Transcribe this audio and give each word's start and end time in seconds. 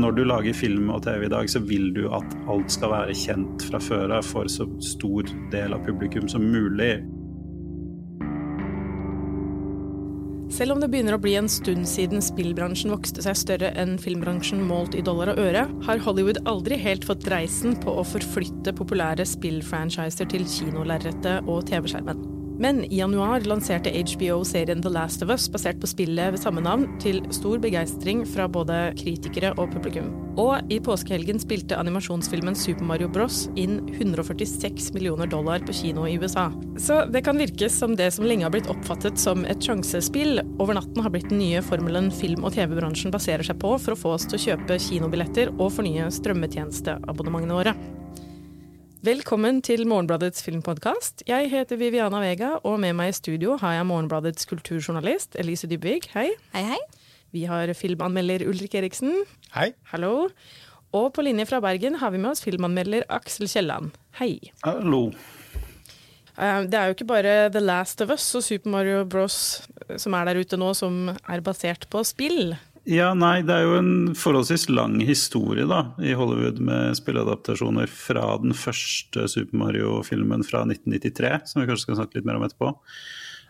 når 0.00 0.16
du 0.16 0.24
lager 0.26 0.56
film 0.56 0.90
og 0.94 1.04
TV 1.04 1.26
i 1.26 1.32
dag, 1.32 1.48
så 1.50 1.62
vil 1.64 1.90
du 1.96 2.06
at 2.14 2.36
alt 2.50 2.72
skal 2.72 2.92
være 2.94 3.16
kjent 3.16 3.64
fra 3.68 3.80
før 3.82 4.16
av 4.18 4.26
for 4.26 4.50
så 4.50 4.66
stor 4.84 5.28
del 5.52 5.76
av 5.76 5.84
publikum 5.86 6.28
som 6.30 6.44
mulig. 6.52 6.94
Selv 10.50 10.74
om 10.74 10.80
det 10.82 10.88
begynner 10.90 11.14
å 11.14 11.22
bli 11.22 11.36
en 11.38 11.48
stund 11.48 11.86
siden 11.86 12.24
spillbransjen 12.24 12.90
vokste 12.90 13.22
seg 13.22 13.38
større 13.38 13.70
enn 13.78 13.94
filmbransjen 14.02 14.64
målt 14.66 14.96
i 14.98 15.04
dollar 15.06 15.30
og 15.32 15.38
øre, 15.44 15.62
har 15.86 16.02
Hollywood 16.02 16.42
aldri 16.50 16.80
helt 16.80 17.06
fått 17.06 17.22
dreisen 17.28 17.78
på 17.84 17.94
å 18.00 18.04
forflytte 18.04 18.74
populære 18.76 19.28
spillfranchiser 19.30 20.28
til 20.32 20.48
kinolerretet 20.50 21.46
og 21.46 21.62
TV-skjermen. 21.70 22.39
Men 22.60 22.82
i 22.84 22.98
januar 22.98 23.40
lanserte 23.48 23.88
HBO 23.90 24.42
serien 24.44 24.82
The 24.82 24.90
Last 24.92 25.22
of 25.22 25.30
Us 25.32 25.46
basert 25.48 25.78
på 25.80 25.88
spillet 25.88 26.34
ved 26.34 26.42
samme 26.42 26.60
navn, 26.60 26.82
til 27.00 27.22
stor 27.32 27.56
begeistring 27.62 28.26
fra 28.28 28.44
både 28.52 28.90
kritikere 29.00 29.54
og 29.56 29.70
publikum. 29.72 30.10
Og 30.40 30.68
i 30.68 30.76
påskehelgen 30.84 31.40
spilte 31.40 31.78
animasjonsfilmen 31.80 32.58
Super 32.58 32.84
Mario 32.84 33.08
Bros. 33.08 33.46
inn 33.56 33.78
146 33.94 34.90
millioner 34.92 35.30
dollar 35.32 35.64
på 35.64 35.72
kino 35.78 36.04
i 36.04 36.18
USA. 36.20 36.50
Så 36.76 37.06
det 37.08 37.24
kan 37.24 37.40
virke 37.40 37.70
som 37.72 37.96
det 37.96 38.10
som 38.12 38.28
lenge 38.28 38.44
har 38.44 38.52
blitt 38.52 38.68
oppfattet 38.68 39.16
som 39.20 39.46
et 39.48 39.64
sjansespill, 39.64 40.42
over 40.60 40.76
natten 40.76 41.00
har 41.00 41.14
blitt 41.14 41.30
den 41.32 41.40
nye 41.40 41.64
formelen 41.64 42.12
film- 42.12 42.44
og 42.44 42.52
TV-bransjen 42.58 43.14
baserer 43.14 43.46
seg 43.46 43.56
på 43.64 43.72
for 43.80 43.96
å 43.96 44.02
få 44.02 44.12
oss 44.18 44.28
til 44.28 44.36
å 44.36 44.44
kjøpe 44.50 44.76
kinobilletter 44.84 45.54
og 45.56 45.72
fornye 45.78 46.12
strømmetjenesteabonnementene 46.12 47.56
våre. 47.56 47.74
Velkommen 49.00 49.62
til 49.64 49.86
Morgenbladets 49.88 50.42
filmpodkast. 50.44 51.22
Jeg 51.28 51.48
heter 51.48 51.78
Viviana 51.80 52.18
Vega, 52.20 52.50
og 52.68 52.76
med 52.82 52.92
meg 52.98 53.14
i 53.14 53.16
studio 53.16 53.54
har 53.60 53.78
jeg 53.78 53.86
Morgenbladets 53.88 54.44
kulturjournalist 54.50 55.38
Elise 55.40 55.68
Dybvig. 55.70 56.10
Hei. 56.12 56.26
Hei, 56.52 56.64
hei. 56.74 56.80
Vi 57.32 57.46
har 57.48 57.72
filmanmelder 57.78 58.44
Ulrik 58.50 58.74
Eriksen. 58.76 59.22
Hei. 59.54 59.70
Hallo. 59.94 60.28
Og 60.92 61.08
på 61.16 61.24
linje 61.24 61.46
fra 61.48 61.62
Bergen 61.64 61.96
har 62.02 62.12
vi 62.12 62.20
med 62.20 62.34
oss 62.34 62.44
filmanmelder 62.44 63.06
Aksel 63.08 63.48
Kielland. 63.48 63.94
Hei. 64.20 64.34
Hallo. 64.66 65.06
Eh, 66.36 66.62
Det 66.68 66.74
er 66.76 66.90
jo 66.90 66.96
ikke 66.98 67.08
bare 67.08 67.48
The 67.56 67.60
Last 67.64 68.02
of 68.04 68.10
Us 68.12 68.34
og 68.34 68.42
Super 68.44 68.70
Mario 68.70 69.04
Bros. 69.04 69.62
som 69.96 70.12
er 70.14 70.24
der 70.28 70.40
ute 70.44 70.56
nå, 70.60 70.74
som 70.74 71.08
er 71.08 71.40
basert 71.40 71.88
på 71.88 72.04
spill. 72.04 72.52
Ja, 72.90 73.12
nei, 73.14 73.44
det 73.46 73.54
er 73.54 73.68
jo 73.68 73.76
en 73.78 73.92
forholdsvis 74.18 74.64
lang 74.72 74.96
historie 75.06 75.62
da, 75.70 75.92
i 76.02 76.10
Hollywood 76.18 76.58
med 76.66 76.96
spilleadaptasjoner 76.98 77.86
fra 77.86 78.32
den 78.42 78.50
første 78.56 79.28
Super 79.30 79.60
Mario-filmen 79.60 80.42
fra 80.42 80.64
1993, 80.66 81.30
som 81.52 81.62
vi 81.62 81.68
kanskje 81.68 81.86
skal 81.86 82.00
snakke 82.00 82.18
litt 82.18 82.26
mer 82.26 82.40
om 82.40 82.46
etterpå. 82.48 82.72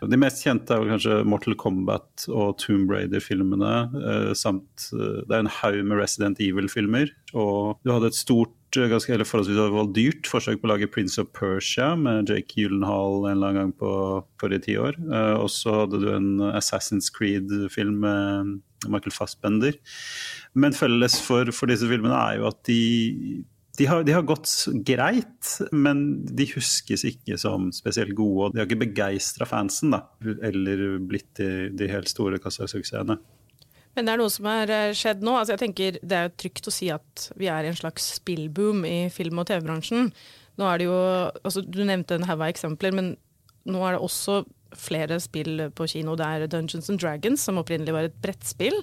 De 0.09 0.17
mest 0.17 0.41
kjente 0.45 0.73
er 0.73 0.81
vel 0.81 0.93
kanskje 0.93 1.19
Mortal 1.29 1.57
Kombat 1.61 2.27
og 2.29 2.55
Tomb 2.61 2.89
Raider-filmene. 2.93 3.73
Eh, 3.97 4.31
samt 4.37 4.87
eh, 4.93 5.19
Det 5.25 5.35
er 5.35 5.43
en 5.43 5.53
haug 5.59 5.77
med 5.89 6.01
Resident 6.01 6.41
Evil-filmer. 6.41 7.09
Og 7.37 7.77
du 7.85 7.91
hadde 7.93 8.09
et 8.09 8.17
stort, 8.17 8.57
eh, 8.77 8.89
ganske 8.89 9.13
eller 9.13 9.29
forholdsvis 9.29 9.93
dyrt 9.97 10.29
forsøk 10.29 10.61
på 10.61 10.69
å 10.69 10.73
lage 10.73 10.89
Prince 10.89 11.21
of 11.21 11.29
Persia 11.37 11.93
med 11.97 12.29
Jake 12.29 12.57
Gyllenhaal 12.57 13.27
en 13.27 13.35
eller 13.35 13.51
annen 13.51 13.61
gang 13.61 13.77
på 13.77 13.93
forrige 14.41 14.69
tiår. 14.71 14.97
Og 15.37 15.49
så 15.53 15.83
hadde 15.83 16.01
du 16.01 16.09
en 16.13 16.33
Assassin's 16.49 17.13
Creed-film 17.13 18.01
med 18.05 18.59
Michael 18.87 19.13
Fassbender. 19.15 19.77
Men 20.57 20.75
felles 20.77 21.19
for, 21.21 21.51
for 21.55 21.71
disse 21.71 21.89
filmene 21.89 22.17
er 22.17 22.39
jo 22.41 22.49
at 22.49 22.61
de 22.69 22.81
de 23.79 23.85
har, 23.87 24.03
de 24.03 24.13
har 24.13 24.25
gått 24.27 24.51
greit, 24.85 25.51
men 25.71 26.01
de 26.27 26.45
huskes 26.51 27.05
ikke 27.07 27.37
som 27.39 27.69
spesielt 27.73 28.11
gode. 28.17 28.49
og 28.49 28.53
De 28.53 28.59
har 28.59 28.67
ikke 28.67 28.83
begeistra 28.83 29.47
fansen, 29.47 29.93
da, 29.95 30.03
eller 30.43 30.99
blitt 31.07 31.29
de, 31.39 31.69
de 31.79 31.87
helt 31.89 32.11
store 32.11 32.37
kassasuksessene. 32.43 33.15
Men 33.95 34.07
det 34.07 34.13
er 34.13 34.21
noe 34.21 34.31
som 34.31 34.47
har 34.47 34.71
eh, 34.71 34.93
skjedd 34.95 35.23
nå. 35.25 35.33
Altså 35.35 35.55
jeg 35.55 35.63
tenker 35.65 35.97
Det 35.99 36.17
er 36.17 36.29
jo 36.29 36.35
trygt 36.39 36.69
å 36.69 36.73
si 36.73 36.87
at 36.93 37.25
vi 37.39 37.49
er 37.51 37.65
i 37.65 37.71
en 37.71 37.79
slags 37.79 38.05
spillboom 38.21 38.85
i 38.87 38.97
film- 39.11 39.41
og 39.41 39.49
TV-bransjen. 39.49 40.11
Nå 40.59 40.67
er 40.67 40.79
det 40.79 40.87
jo, 40.87 41.01
altså 41.41 41.63
Du 41.65 41.81
nevnte 41.83 42.19
en 42.19 42.27
haug 42.29 42.39
av 42.39 42.49
eksempler, 42.51 42.95
men 42.95 43.13
nå 43.67 43.83
er 43.85 43.97
det 43.97 44.03
også 44.05 44.41
flere 44.77 45.19
spill 45.23 45.67
på 45.75 45.87
kino. 45.91 46.15
Det 46.19 46.27
er 46.27 46.47
Dungeons 46.51 46.89
and 46.91 47.01
Dragons, 47.01 47.43
som 47.43 47.59
opprinnelig 47.61 47.95
var 47.95 48.09
et 48.09 48.19
brettspill. 48.23 48.77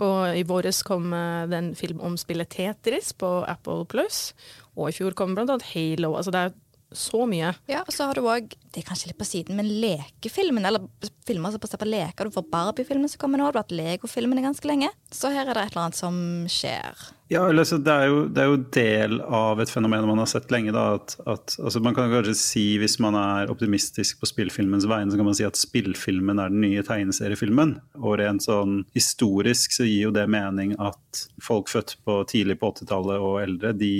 Og 0.00 0.38
i 0.38 0.46
våres 0.48 0.82
kom 0.86 1.10
den 1.50 1.72
det 1.72 1.78
film 1.80 2.00
om 2.04 2.16
spillet 2.20 2.50
Tetris 2.52 3.12
på 3.12 3.40
Apple 3.48 3.84
Plus. 3.90 4.30
Og 4.76 4.90
i 4.90 4.96
fjor 4.96 5.16
kom 5.18 5.36
blant 5.36 5.52
annet 5.52 5.70
Halo. 5.74 6.14
Altså 6.16 6.34
det 6.34 6.44
er 6.48 6.58
så 6.92 7.22
mye. 7.28 7.52
Ja, 7.70 7.84
og 7.84 7.94
så 7.94 8.08
har 8.08 8.18
du 8.18 8.26
òg, 8.26 8.50
det 8.72 8.82
er 8.82 8.88
kanskje 8.88 9.10
litt 9.10 9.20
på 9.20 9.28
siden, 9.28 9.58
men 9.58 9.68
lekefilmen, 9.82 10.66
eller 10.66 10.88
filmer 11.28 11.54
som 11.54 11.62
basert 11.62 11.82
på 11.82 11.88
leker. 11.88 12.26
Du 12.26 12.34
får 12.34 12.48
Barbie-filmen 12.50 13.10
som 13.10 13.22
kommer 13.22 13.38
nå, 13.38 13.50
du 13.50 13.60
har 13.60 13.64
hatt 13.64 13.74
Lego-filmen 13.74 14.42
ganske 14.42 14.66
lenge. 14.66 14.90
Så 15.14 15.30
her 15.34 15.46
er 15.46 15.54
det 15.54 15.68
et 15.68 15.74
eller 15.74 15.86
annet 15.86 16.00
som 16.00 16.20
skjer. 16.50 17.06
Ja, 17.30 17.44
eller 17.48 17.62
så 17.64 17.76
det, 17.78 17.92
er 17.94 18.08
jo, 18.10 18.22
det 18.26 18.42
er 18.42 18.48
jo 18.50 18.56
del 18.74 19.20
av 19.22 19.60
et 19.62 19.70
fenomen 19.70 20.02
man 20.08 20.18
har 20.18 20.26
sett 20.26 20.50
lenge. 20.50 20.72
Da, 20.74 20.96
at, 20.96 21.12
at, 21.30 21.52
altså 21.62 21.78
man 21.78 21.94
kan 21.94 22.10
kanskje 22.10 22.34
si, 22.34 22.64
Hvis 22.82 22.96
man 22.98 23.14
er 23.14 23.52
optimistisk 23.52 24.18
på 24.18 24.26
spillfilmens 24.26 24.88
vegne, 24.90 25.12
så 25.12 25.20
kan 25.20 25.28
man 25.28 25.36
si 25.38 25.46
at 25.46 25.58
spillfilmen 25.58 26.42
er 26.42 26.50
den 26.50 26.64
nye 26.64 26.82
tegneseriefilmen. 26.82 27.76
Og 28.02 28.16
rent 28.18 28.42
sånn 28.42 28.80
historisk 28.98 29.76
så 29.76 29.86
gir 29.86 30.08
jo 30.08 30.14
det 30.16 30.24
mening 30.26 30.74
at 30.82 31.20
folk 31.38 31.70
født 31.70 32.00
på 32.02 32.16
tidlig 32.32 32.56
på 32.58 32.72
80-tallet 32.74 33.22
og 33.22 33.38
eldre, 33.44 33.72
de 33.78 33.92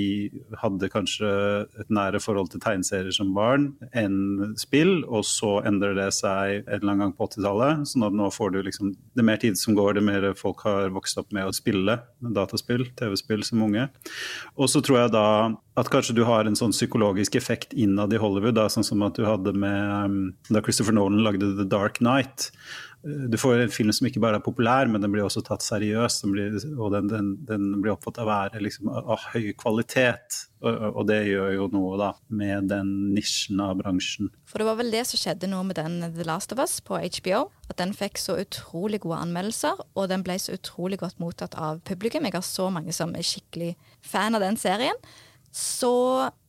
hadde 0.58 0.90
kanskje 0.90 1.30
et 1.78 1.94
nære 1.94 2.18
forhold 2.22 2.50
til 2.50 2.64
tegneserier 2.64 3.14
som 3.14 3.30
barn 3.36 3.70
enn 3.94 4.56
spill, 4.58 5.04
og 5.06 5.22
så 5.28 5.60
endrer 5.70 5.94
det 6.00 6.08
seg 6.18 6.64
en 6.64 6.80
eller 6.80 6.96
annen 6.96 7.04
gang 7.06 7.14
på 7.14 7.30
80-tallet. 7.30 7.86
sånn 7.92 8.08
at 8.10 8.18
nå 8.24 8.26
får 8.34 8.56
du 8.56 8.60
liksom 8.66 8.90
Det 9.14 9.22
mer 9.26 9.38
tid 9.38 9.58
som 9.58 9.78
går, 9.78 9.94
det 9.94 10.04
mer 10.06 10.30
folk 10.34 10.66
har 10.66 10.90
vokst 10.90 11.18
opp 11.22 11.30
med 11.34 11.46
å 11.46 11.54
spille 11.54 12.00
dataspill, 12.18 12.88
TV-spill 13.20 13.44
som 13.44 13.62
unge. 13.62 13.88
Og 14.56 14.70
så 14.70 14.82
tror 14.82 15.04
jeg 15.04 15.12
da 15.14 15.26
at 15.80 15.90
kanskje 15.92 16.16
du 16.16 16.24
har 16.24 16.46
en 16.46 16.58
sånn 16.58 16.74
psykologisk 16.74 17.36
effekt 17.36 17.72
innad 17.72 18.12
i 18.12 18.20
Hollywood, 18.20 18.56
da, 18.58 18.68
sånn 18.68 18.84
som 18.84 19.02
at 19.06 19.16
du 19.16 19.24
hadde 19.24 19.54
med 19.56 20.04
um, 20.04 20.34
da 20.50 20.62
Christopher 20.62 20.96
Nolan 20.96 21.24
lagde 21.24 21.54
The 21.56 21.68
Dark 21.68 22.00
Knight. 22.00 22.50
Du 23.02 23.36
får 23.40 23.62
en 23.62 23.72
film 23.72 23.92
som 23.96 24.06
ikke 24.08 24.20
bare 24.20 24.36
er 24.36 24.44
populær, 24.44 24.88
men 24.90 25.00
den 25.00 25.12
blir 25.12 25.24
også 25.24 25.40
tatt 25.44 25.64
seriøst. 25.64 26.26
Og 26.76 26.90
den, 26.92 27.08
den, 27.08 27.30
den 27.48 27.70
blir 27.80 27.94
oppfattet 27.94 28.26
å 28.26 28.28
være 28.28 28.60
liksom, 28.60 28.90
av 28.92 29.22
høy 29.32 29.54
kvalitet. 29.60 30.42
Og, 30.60 30.74
og, 30.90 31.00
det 31.08 31.22
gjør 31.30 31.54
jo 31.54 31.68
noe 31.72 31.96
da 31.96 32.10
med 32.36 32.68
den 32.68 32.90
nisjen 33.14 33.62
av 33.64 33.78
bransjen. 33.78 34.28
For 34.44 34.60
det 34.60 34.68
var 34.68 34.76
vel 34.82 34.92
det 34.92 35.06
som 35.08 35.22
skjedde 35.22 35.48
nå 35.48 35.62
med 35.70 35.80
den 35.80 36.02
The 36.12 36.26
Last 36.28 36.52
of 36.52 36.60
Us 36.60 36.76
på 36.84 37.00
HBO. 37.00 37.46
At 37.72 37.80
den 37.80 37.96
fikk 37.96 38.20
så 38.20 38.36
utrolig 38.42 39.00
gode 39.06 39.22
anmeldelser, 39.24 39.80
og 39.96 40.10
den 40.12 40.26
ble 40.26 40.36
så 40.42 40.58
utrolig 40.58 41.00
godt 41.00 41.22
mottatt 41.22 41.56
av 41.56 41.80
publikum. 41.88 42.28
Jeg 42.28 42.36
har 42.36 42.44
så 42.44 42.68
mange 42.74 42.92
som 42.96 43.16
er 43.16 43.24
skikkelig 43.24 43.72
fan 44.04 44.36
av 44.36 44.44
den 44.44 44.60
serien. 44.60 45.00
Så 45.50 45.92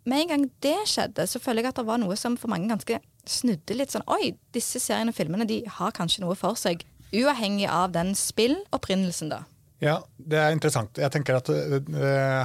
med 0.09 0.23
en 0.23 0.31
gang 0.31 0.45
det 0.65 0.77
skjedde, 0.89 1.25
så 1.29 1.41
føler 1.41 1.65
jeg 1.65 1.73
at 1.73 1.81
det 1.81 1.87
var 1.87 2.01
noe 2.01 2.17
som 2.17 2.37
for 2.39 2.51
mange 2.51 2.69
ganske 2.71 2.99
snudde 3.29 3.77
litt 3.77 3.93
sånn 3.93 4.05
Oi, 4.09 4.33
disse 4.55 4.81
seriene 4.81 5.13
og 5.13 5.17
filmene 5.17 5.45
de 5.49 5.61
har 5.69 5.93
kanskje 5.95 6.23
noe 6.23 6.37
for 6.37 6.57
seg. 6.59 6.85
Uavhengig 7.11 7.67
av 7.69 7.91
den 7.93 8.13
spillopprinnelsen, 8.17 9.33
da. 9.33 9.43
Ja, 9.81 9.97
det 10.15 10.37
er 10.37 10.53
interessant. 10.53 10.99
Jeg 11.01 11.11
tenker 11.13 11.39
at 11.39 11.49
uh, 11.49 11.79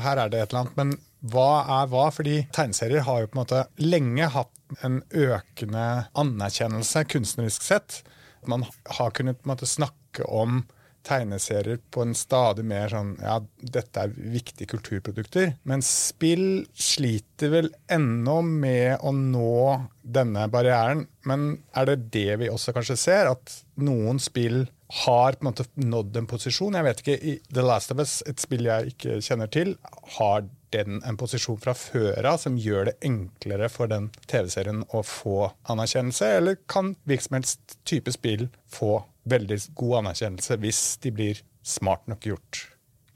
her 0.03 0.23
er 0.23 0.33
det 0.33 0.41
et 0.41 0.53
eller 0.53 0.63
annet. 0.65 0.79
Men 0.79 0.95
hva 1.33 1.51
er 1.83 1.91
hva? 1.93 2.07
Fordi 2.15 2.39
tegneserier 2.57 3.05
har 3.07 3.23
jo 3.23 3.31
på 3.31 3.37
en 3.37 3.43
måte 3.43 3.65
lenge 3.83 4.31
hatt 4.33 4.53
en 4.87 5.03
økende 5.13 5.87
anerkjennelse 6.19 7.05
kunstnerisk 7.13 7.67
sett. 7.67 8.01
Man 8.49 8.65
har 8.99 9.13
kunnet 9.15 9.41
på 9.41 9.47
en 9.47 9.53
måte 9.53 9.69
snakke 9.69 10.27
om 10.27 10.65
tegneserier 11.07 11.81
på 11.95 12.05
en 12.05 12.15
stadig 12.19 12.65
mer 12.67 12.91
sånn 12.93 13.15
Ja, 13.23 13.39
dette 13.61 14.07
er 14.07 14.15
viktige 14.15 14.75
kulturprodukter. 14.75 15.55
Men 15.69 15.85
spill 15.87 16.67
sliter 16.73 17.53
vel 17.53 17.71
ennå 17.93 18.41
med 18.47 18.99
å 19.07 19.13
nå 19.17 19.61
denne 20.03 20.47
barrieren. 20.53 21.07
Men 21.27 21.61
er 21.75 21.91
det 21.91 22.11
det 22.15 22.41
vi 22.43 22.51
også 22.53 22.75
kanskje 22.77 22.99
ser? 23.01 23.31
At 23.33 23.55
noen 23.79 24.21
spill 24.23 24.67
har 25.05 25.35
på 25.35 25.43
en 25.43 25.51
måte 25.51 25.67
nådd 25.83 26.21
en 26.21 26.29
posisjon? 26.31 26.77
Jeg 26.79 26.87
vet 26.87 27.03
ikke, 27.03 27.17
i 27.19 27.39
The 27.51 27.65
Last 27.65 27.95
of 27.95 28.03
Us, 28.03 28.21
et 28.29 28.43
spill 28.43 28.69
jeg 28.69 28.95
ikke 28.95 29.19
kjenner 29.25 29.51
til, 29.51 29.75
har 30.19 30.47
den 30.75 31.01
en 31.07 31.19
posisjon 31.19 31.59
fra 31.63 31.75
før 31.79 32.27
av 32.27 32.39
som 32.43 32.59
gjør 32.61 32.91
det 32.91 32.97
enklere 33.07 33.69
for 33.73 33.91
den 33.91 34.11
TV-serien 34.31 34.85
å 34.95 35.03
få 35.07 35.51
anerkjennelse, 35.73 36.31
eller 36.39 36.59
kan 36.71 36.95
virksomhets 37.09 37.59
type 37.89 38.15
spill 38.15 38.49
få 38.71 39.01
veldig 39.27 39.59
god 39.79 40.01
anerkjennelse 40.03 40.59
hvis 40.63 40.81
de 41.03 41.13
blir 41.15 41.43
smart 41.67 42.07
nok 42.11 42.23
gjort? 42.27 42.63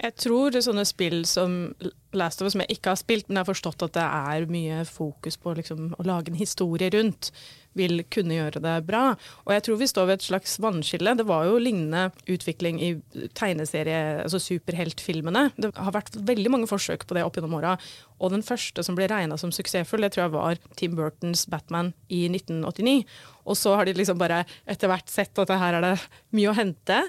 Jeg 0.01 0.15
tror 0.17 0.49
det 0.49 0.63
er 0.63 0.65
sånne 0.65 0.87
spill 0.89 1.23
som 1.29 1.57
Last 2.17 2.41
of 2.41 2.49
Us, 2.49 2.55
som 2.55 2.63
jeg 2.65 2.79
ikke 2.79 2.95
har 2.95 2.99
spilt, 2.99 3.27
men 3.29 3.37
jeg 3.37 3.45
har 3.45 3.51
forstått 3.51 3.83
at 3.85 3.97
det 3.99 4.05
er 4.05 4.47
mye 4.51 4.79
fokus 4.89 5.37
på 5.37 5.53
liksom, 5.59 5.91
å 6.01 6.07
lage 6.09 6.33
en 6.33 6.39
historie 6.41 6.89
rundt, 6.95 7.29
vil 7.77 8.01
kunne 8.11 8.35
gjøre 8.35 8.63
det 8.65 8.73
bra. 8.89 9.03
Og 9.45 9.53
jeg 9.55 9.65
tror 9.67 9.79
vi 9.79 9.89
står 9.91 10.09
ved 10.09 10.19
et 10.19 10.27
slags 10.27 10.57
vannskille. 10.63 11.13
Det 11.19 11.27
var 11.29 11.47
jo 11.47 11.61
lignende 11.61 12.09
utvikling 12.33 12.81
i 12.83 12.91
tegneserie, 13.37 14.25
altså 14.25 14.41
superheltfilmene. 14.43 15.51
Det 15.61 15.71
har 15.77 15.95
vært 15.95 16.17
veldig 16.17 16.55
mange 16.57 16.71
forsøk 16.71 17.05
på 17.07 17.19
det 17.19 17.27
opp 17.27 17.37
gjennom 17.39 17.59
åra. 17.61 17.77
Og 18.19 18.33
den 18.33 18.45
første 18.47 18.83
som 18.87 18.97
ble 18.99 19.07
regna 19.13 19.39
som 19.41 19.53
suksessfull, 19.55 20.03
det 20.03 20.15
tror 20.17 20.27
jeg 20.27 20.35
var 20.35 20.63
Tim 20.81 20.97
Burtons 20.99 21.45
Batman 21.53 21.93
i 22.09 22.25
1989. 22.33 23.05
Og 23.45 23.61
så 23.61 23.77
har 23.77 23.87
de 23.87 23.95
liksom 24.01 24.19
bare 24.21 24.43
etter 24.65 24.91
hvert 24.91 25.13
sett 25.13 25.39
at 25.45 25.55
her 25.61 25.79
er 25.79 25.93
det 25.93 25.99
mye 26.35 26.51
å 26.51 26.57
hente. 26.57 27.05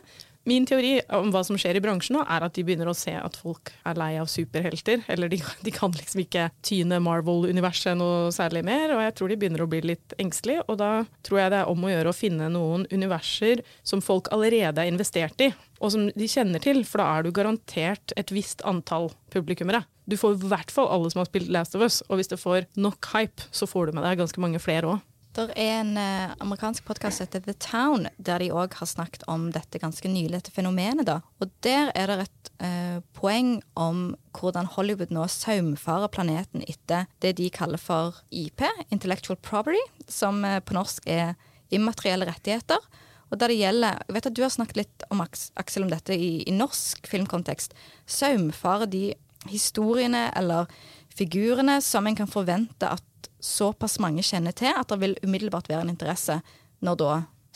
Min 0.49 0.65
teori 0.65 0.95
om 1.13 1.29
hva 1.29 1.43
som 1.45 1.57
skjer 1.59 1.77
i 1.77 1.81
bransjen 1.83 2.15
nå, 2.17 2.23
er 2.25 2.41
at 2.41 2.55
de 2.55 2.63
begynner 2.65 2.89
å 2.89 2.95
se 2.97 3.13
at 3.13 3.35
folk 3.37 3.69
er 3.85 3.99
lei 3.99 4.15
av 4.17 4.29
superhelter. 4.31 5.03
Eller 5.11 5.29
de, 5.29 5.37
de 5.65 5.73
kan 5.75 5.93
liksom 5.93 6.23
ikke 6.23 6.47
tyne 6.65 6.97
Marvel-universet 7.03 7.97
noe 7.99 8.31
særlig 8.33 8.63
mer. 8.65 8.95
Og 8.95 9.03
jeg 9.05 9.15
tror 9.17 9.29
de 9.29 9.37
begynner 9.43 9.65
å 9.65 9.69
bli 9.69 9.83
litt 9.91 10.15
engstelige. 10.21 10.65
Og 10.65 10.79
da 10.81 10.91
tror 11.27 11.43
jeg 11.43 11.53
det 11.53 11.61
er 11.61 11.69
om 11.69 11.85
å 11.85 11.93
gjøre 11.93 12.13
å 12.13 12.17
finne 12.17 12.49
noen 12.53 12.87
universer 12.89 13.61
som 13.85 14.01
folk 14.01 14.31
allerede 14.33 14.81
er 14.81 14.89
investert 14.89 15.45
i, 15.45 15.51
og 15.81 15.93
som 15.93 16.09
de 16.09 16.29
kjenner 16.29 16.63
til. 16.63 16.81
For 16.89 17.03
da 17.03 17.11
er 17.13 17.27
du 17.27 17.35
garantert 17.35 18.15
et 18.17 18.33
visst 18.33 18.65
antall 18.65 19.11
publikummere. 19.33 19.83
Du 20.09 20.17
får 20.17 20.39
i 20.39 20.49
hvert 20.49 20.73
fall 20.73 20.89
alle 20.91 21.13
som 21.13 21.21
har 21.21 21.29
spilt 21.29 21.53
Last 21.53 21.77
of 21.77 21.85
Us. 21.85 22.01
Og 22.09 22.17
hvis 22.17 22.33
det 22.33 22.41
får 22.41 22.65
nok 22.81 23.13
hype, 23.13 23.45
så 23.53 23.69
får 23.69 23.89
du 23.89 23.99
med 23.99 24.09
deg 24.09 24.19
ganske 24.23 24.41
mange 24.41 24.61
flere 24.63 24.95
òg. 24.95 25.07
Det 25.31 25.45
er 25.55 25.77
en 25.79 25.93
eh, 25.95 26.31
amerikansk 26.43 26.83
podkast 26.83 27.21
som 27.21 27.27
heter 27.27 27.43
The 27.45 27.53
Town, 27.63 28.09
der 28.19 28.43
de 28.43 28.49
òg 28.51 28.73
har 28.75 28.87
snakket 28.89 29.21
om 29.31 29.45
dette 29.55 29.79
ganske 29.79 30.09
nylig, 30.11 30.33
dette 30.33 30.51
fenomenet. 30.51 31.05
da. 31.07 31.21
Og 31.39 31.53
Der 31.63 31.87
er 31.95 32.11
det 32.11 32.25
et 32.25 32.49
eh, 32.59 32.97
poeng 33.15 33.61
om 33.79 34.09
hvordan 34.35 34.67
Hollywood 34.73 35.13
nå 35.15 35.23
saumfarer 35.31 36.11
planeten 36.11 36.65
etter 36.67 37.07
det 37.23 37.37
de 37.39 37.47
kaller 37.47 37.79
for 37.79 38.19
IP, 38.27 38.65
Intellectual 38.91 39.39
Property, 39.39 39.79
som 40.11 40.43
eh, 40.43 40.59
på 40.59 40.75
norsk 40.75 41.07
er 41.07 41.37
immaterielle 41.71 42.27
rettigheter. 42.27 42.83
Og 43.31 43.39
der 43.39 43.53
det 43.53 43.61
gjelder, 43.61 44.01
jeg 44.03 44.17
vet 44.17 44.27
at 44.27 44.35
Du 44.35 44.41
har 44.43 44.51
snakket 44.51 44.81
litt 44.81 45.05
om 45.15 45.23
Aksel 45.23 45.87
om 45.87 45.93
dette 45.93 46.11
i, 46.11 46.43
i 46.43 46.51
norsk 46.51 47.07
filmkontekst. 47.07 47.71
Saumfarer 48.03 48.91
de 48.91 49.13
historiene 49.47 50.27
eller 50.35 50.67
figurene 51.15 51.79
som 51.79 52.03
en 52.07 52.19
kan 52.19 52.27
forvente 52.27 52.91
at 52.91 53.07
såpass 53.41 53.97
mange 54.01 54.23
kjenner 54.25 54.55
til 54.55 54.73
at 54.77 54.89
det 54.91 54.99
vil 55.01 55.17
umiddelbart 55.25 55.69
være 55.71 55.85
en 55.85 55.93
interesse 55.93 56.39
når 56.85 56.97
da 57.01 57.11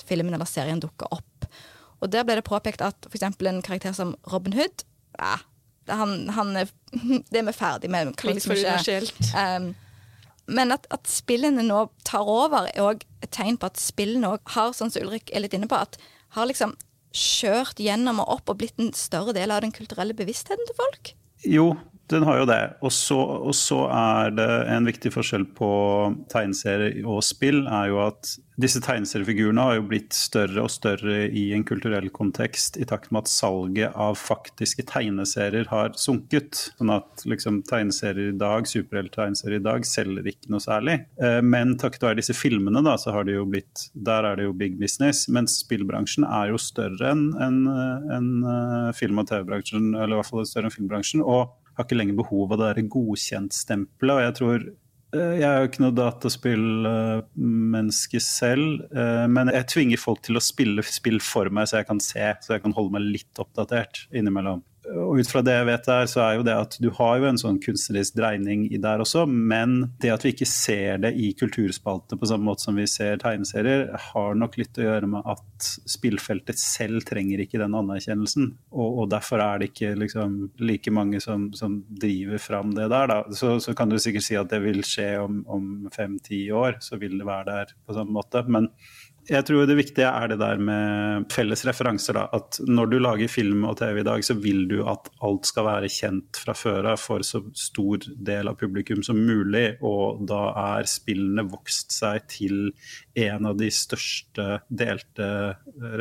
filmen 0.06 0.34
eller 0.36 0.50
serien 0.50 0.82
dukker 0.82 1.12
opp. 1.14 1.48
Og 2.04 2.12
Der 2.12 2.26
ble 2.28 2.38
det 2.38 2.46
påpekt 2.46 2.84
at 2.84 3.08
f.eks. 3.10 3.24
en 3.24 3.62
karakter 3.66 3.94
som 3.96 4.16
Robin 4.32 4.54
Hood 4.54 4.84
ja, 5.18 5.38
han, 5.88 6.30
han, 6.30 6.54
Det 7.32 7.40
er 7.40 7.48
vi 7.48 7.56
ferdig 7.56 7.92
med. 7.94 8.14
Litt 8.28 8.46
for 8.46 8.58
universelt. 8.58 9.16
Um, 9.32 9.74
men 10.46 10.74
at, 10.76 10.86
at, 10.94 11.08
spillene 11.10 11.64
nå 11.66 11.88
tar 12.06 12.28
over, 12.30 12.68
er 12.70 12.84
òg 12.86 13.06
et 13.26 13.32
tegn 13.34 13.58
på 13.58 13.70
at 13.72 13.82
spillene 13.82 14.36
òg 14.36 14.54
har, 14.54 14.76
sånn 14.78 14.94
som 14.94 15.06
Ulrik 15.08 15.32
er 15.34 15.42
litt 15.42 15.56
inne 15.58 15.70
på, 15.70 15.80
at 15.80 15.98
har 16.38 16.50
liksom 16.50 16.76
kjørt 17.16 17.80
gjennom 17.82 18.20
og 18.22 18.34
opp 18.38 18.52
og 18.52 18.60
blitt 18.60 18.78
en 18.82 18.92
større 18.94 19.34
del 19.34 19.54
av 19.56 19.64
den 19.64 19.74
kulturelle 19.74 20.14
bevisstheten 20.18 20.68
til 20.68 20.78
folk? 20.78 21.14
Jo, 21.46 21.70
den 22.12 22.26
har 22.28 22.42
jo 22.42 22.48
det. 22.50 22.62
Og 22.86 22.94
så, 22.94 23.18
og 23.18 23.56
så, 23.58 23.86
er 23.90 24.34
det 24.38 24.50
en 24.72 24.86
viktig 24.86 25.12
forskjell 25.16 25.48
på 25.58 25.70
tegneserier 26.32 27.06
og 27.06 27.24
spill, 27.26 27.64
er 27.66 27.90
jo 27.90 28.02
at 28.06 28.36
disse 28.62 28.80
tegneseriefigurene 28.80 29.64
har 29.68 29.74
jo 29.76 29.88
blitt 29.90 30.16
større 30.16 30.64
og 30.64 30.72
større 30.72 31.26
i 31.28 31.50
en 31.58 31.66
kulturell 31.68 32.08
kontekst 32.16 32.78
i 32.80 32.86
takt 32.88 33.10
med 33.12 33.26
at 33.26 33.32
salget 33.32 33.98
av 34.00 34.16
faktiske 34.16 34.86
tegneserier 34.88 35.68
har 35.74 35.92
sunket. 36.00 36.70
Sånn 36.78 36.94
at 36.94 37.26
liksom, 37.28 37.60
tegneserier 37.68 38.32
i 38.32 38.38
dag, 38.40 38.70
superhelttegneserier 38.70 39.60
i 39.60 39.66
dag, 39.66 39.90
selger 39.90 40.32
ikke 40.32 40.54
noe 40.54 40.64
særlig. 40.64 41.02
Eh, 41.20 41.42
men 41.44 41.76
takket 41.82 42.08
være 42.08 42.22
disse 42.22 42.38
filmene, 42.38 42.86
da, 42.86 42.96
så 43.02 43.12
har 43.18 43.28
det 43.28 43.36
jo 43.36 43.50
blitt 43.50 43.90
Der 44.06 44.24
er 44.30 44.40
det 44.40 44.48
jo 44.48 44.56
big 44.56 44.80
business. 44.80 45.26
Mens 45.28 45.58
spillbransjen 45.66 46.24
er 46.30 46.54
jo 46.54 46.62
større 46.62 47.12
enn 47.12 47.28
en, 47.42 47.62
en, 48.16 48.32
uh, 48.46 48.96
film- 48.96 49.20
og 49.20 49.28
TV-bransjen, 49.28 49.92
eller 49.96 50.16
i 50.16 50.20
hvert 50.22 50.32
fall 50.32 50.48
større 50.48 50.70
enn 50.70 50.78
filmbransjen. 50.78 51.26
og 51.26 51.52
har 51.76 51.84
ikke 51.86 52.00
lenger 52.00 52.16
behov 52.20 52.46
av 52.52 52.58
det 52.60 52.68
der 52.70 52.92
godkjentstempelet. 52.96 54.16
Og 54.16 54.22
jeg 54.24 54.34
tror 54.40 54.60
eh, 54.66 55.36
jeg 55.40 55.50
er 55.50 55.58
jo 55.60 55.68
ikke 55.70 55.86
noe 55.86 56.00
dataspillmenneske 56.00 58.20
selv, 58.24 58.68
eh, 58.92 59.28
men 59.32 59.46
jeg 59.54 59.72
tvinger 59.74 60.00
folk 60.02 60.20
til 60.26 60.36
å 60.40 60.44
spille 60.44 60.82
spill 60.88 61.20
for 61.24 61.46
meg, 61.50 61.64
så 61.70 61.74
jeg 61.82 61.90
kan 61.90 62.02
se, 62.04 62.26
så 62.46 62.50
jeg 62.56 62.64
kan 62.66 62.78
holde 62.78 62.94
meg 62.98 63.04
litt 63.18 63.36
oppdatert 63.42 63.94
innimellom 64.16 64.62
og 64.94 65.20
ut 65.20 65.30
fra 65.30 65.42
det 65.46 65.56
jeg 65.56 65.68
vet 65.70 65.88
der, 65.88 66.08
så 66.10 66.22
er 66.24 66.38
jo 66.38 66.46
det 66.46 66.56
at 66.56 66.78
du 66.82 66.90
har 66.98 67.20
jo 67.20 67.28
en 67.30 67.40
sånn 67.40 67.60
kunstnerisk 67.64 68.18
dreining 68.18 68.66
i 68.74 68.80
der 68.82 69.02
også, 69.04 69.26
men 69.26 69.78
det 70.04 70.12
at 70.14 70.26
vi 70.26 70.34
ikke 70.36 70.48
ser 70.50 71.02
det 71.04 71.14
i 71.18 71.32
kulturspaltene 71.38 72.20
på 72.22 72.30
samme 72.30 72.50
måte 72.50 72.66
som 72.66 72.78
vi 72.78 72.88
ser 72.90 73.20
tegneserier, 73.22 73.88
har 74.12 74.38
nok 74.38 74.58
litt 74.60 74.80
å 74.80 74.88
gjøre 74.88 75.10
med 75.12 75.30
at 75.36 75.70
spillfeltet 75.90 76.62
selv 76.62 77.06
trenger 77.08 77.42
ikke 77.44 77.62
den 77.62 77.78
anerkjennelsen. 77.78 78.52
Og, 78.76 79.02
og 79.04 79.10
derfor 79.14 79.44
er 79.44 79.62
det 79.62 79.72
ikke 79.72 79.94
liksom 80.00 80.38
like 80.62 80.94
mange 80.94 81.22
som, 81.24 81.50
som 81.58 81.80
driver 81.90 82.42
fram 82.42 82.76
det 82.78 82.90
der. 82.92 83.10
Da. 83.12 83.20
Så, 83.36 83.58
så, 83.64 83.76
kan 83.78 83.92
du 83.92 83.98
sikkert 84.02 84.28
si 84.28 84.38
at 84.40 84.52
det 84.52 84.62
vil 84.64 84.84
skje 84.86 85.10
om, 85.22 85.42
fem-ti 85.96 86.46
år, 86.56 86.80
så 86.84 87.00
vil 87.02 87.18
det 87.20 87.28
være 87.28 87.50
der 87.52 87.74
på 87.86 87.96
samme 87.98 88.16
måte. 88.16 88.44
men 88.52 88.70
jeg 89.26 89.46
tror 89.48 89.66
det 89.66 89.78
viktige 89.78 90.08
er 90.10 90.30
det 90.32 90.38
der 90.42 90.60
med 90.62 91.26
felles 91.34 91.64
referanser. 91.68 92.18
da, 92.18 92.26
At 92.34 92.60
når 92.62 92.90
du 92.92 92.98
lager 93.00 93.32
film 93.32 93.66
og 93.66 93.78
TV 93.80 94.02
i 94.02 94.06
dag, 94.06 94.24
så 94.26 94.36
vil 94.38 94.68
du 94.70 94.78
at 94.88 95.10
alt 95.26 95.50
skal 95.50 95.66
være 95.66 95.92
kjent 95.92 96.40
fra 96.44 96.54
før 96.58 96.92
av 96.94 97.02
for 97.02 97.26
så 97.26 97.42
stor 97.58 98.06
del 98.06 98.52
av 98.52 98.58
publikum 98.60 99.04
som 99.04 99.18
mulig. 99.18 99.78
Og 99.82 100.26
da 100.30 100.42
er 100.78 100.90
spillene 100.90 101.48
vokst 101.50 101.96
seg 101.96 102.28
til 102.32 102.72
en 103.16 103.52
av 103.52 103.58
de 103.58 103.72
største 103.74 104.60
delte 104.70 105.30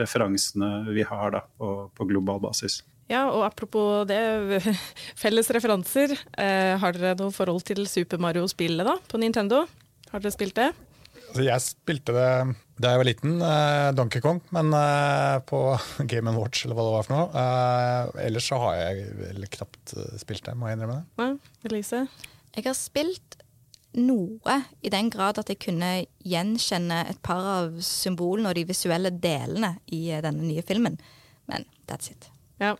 referansene 0.00 0.90
vi 0.92 1.06
har 1.08 1.36
da, 1.36 1.44
på, 1.58 1.76
på 1.94 2.08
global 2.10 2.42
basis. 2.44 2.82
Ja, 3.10 3.26
og 3.28 3.44
apropos 3.44 4.06
det, 4.08 4.20
felles 5.22 5.50
referanser. 5.52 6.16
Eh, 6.40 6.74
har 6.80 6.96
dere 6.96 7.16
noe 7.20 7.34
forhold 7.34 7.64
til 7.68 7.84
Super 7.88 8.20
Mario-spillet 8.20 8.86
da, 8.86 8.96
på 9.08 9.20
Nintendo? 9.20 9.64
Har 10.12 10.24
dere 10.24 10.34
spilt 10.34 10.56
det? 10.60 10.70
Altså, 11.34 11.44
jeg 11.44 11.64
spilte 11.64 12.14
det 12.14 12.30
da 12.74 12.90
jeg 12.90 12.98
var 12.98 13.06
liten, 13.06 13.34
eh, 13.38 13.88
Donkey 13.94 14.20
Kong, 14.22 14.40
men 14.54 14.72
eh, 14.74 15.38
på 15.46 15.60
Game 16.10 16.32
Watch 16.34 16.64
eller 16.64 16.74
hva 16.74 16.86
det 16.86 16.94
var 16.96 17.06
for 17.06 17.14
noe. 17.14 17.42
Eh, 17.42 18.26
ellers 18.26 18.48
så 18.50 18.58
har 18.64 18.78
jeg 18.80 19.04
vel 19.20 19.48
knapt 19.56 19.94
spilt 20.18 20.46
det, 20.48 20.56
må 20.58 20.68
jeg 20.68 20.78
innrømme 20.78 21.00
det. 21.00 21.22
Ja, 21.22 21.68
Elise? 21.70 22.04
Jeg 22.54 22.66
har 22.66 22.78
spilt 22.78 23.36
noe, 23.94 24.56
i 24.82 24.90
den 24.90 25.10
grad 25.14 25.38
at 25.38 25.52
jeg 25.52 25.60
kunne 25.62 25.92
gjenkjenne 26.26 27.04
et 27.12 27.20
par 27.22 27.46
av 27.60 27.76
symbolene 27.86 28.50
og 28.50 28.58
de 28.58 28.66
visuelle 28.66 29.12
delene 29.22 29.76
i 29.94 30.08
denne 30.24 30.42
nye 30.42 30.64
filmen. 30.66 30.98
Men 31.50 31.68
that's 31.86 32.10
it. 32.10 32.26
Ja. 32.58 32.74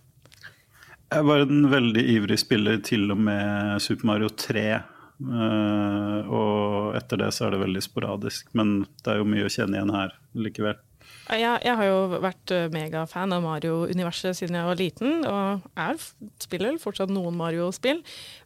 Jeg 1.14 1.28
var 1.28 1.44
en 1.44 1.68
veldig 1.70 2.02
ivrig 2.16 2.40
spiller 2.42 2.80
til 2.82 3.06
og 3.14 3.20
med 3.28 3.78
Super 3.84 4.10
Mario 4.10 4.32
3 4.34 4.66
Uh, 4.74 4.93
og 5.24 6.96
etter 6.98 7.20
det 7.20 7.30
så 7.34 7.46
er 7.46 7.54
det 7.54 7.62
veldig 7.64 7.84
sporadisk, 7.84 8.50
men 8.58 8.82
det 9.02 9.14
er 9.14 9.22
jo 9.22 9.28
mye 9.28 9.46
å 9.46 9.52
kjenne 9.52 9.78
igjen 9.78 9.94
her 9.94 10.16
likevel. 10.36 10.80
Jeg, 11.24 11.60
jeg 11.64 11.72
har 11.78 11.86
jo 11.88 12.18
vært 12.20 12.52
eh, 12.52 12.66
megafan 12.72 13.32
av 13.32 13.40
Mario-universet 13.46 14.36
siden 14.36 14.58
jeg 14.58 14.68
var 14.68 14.76
liten, 14.76 15.22
og 15.24 15.64
er, 15.80 15.96
spiller 16.42 16.76
fortsatt 16.82 17.12
noen 17.12 17.36
Mario-spill. 17.38 18.02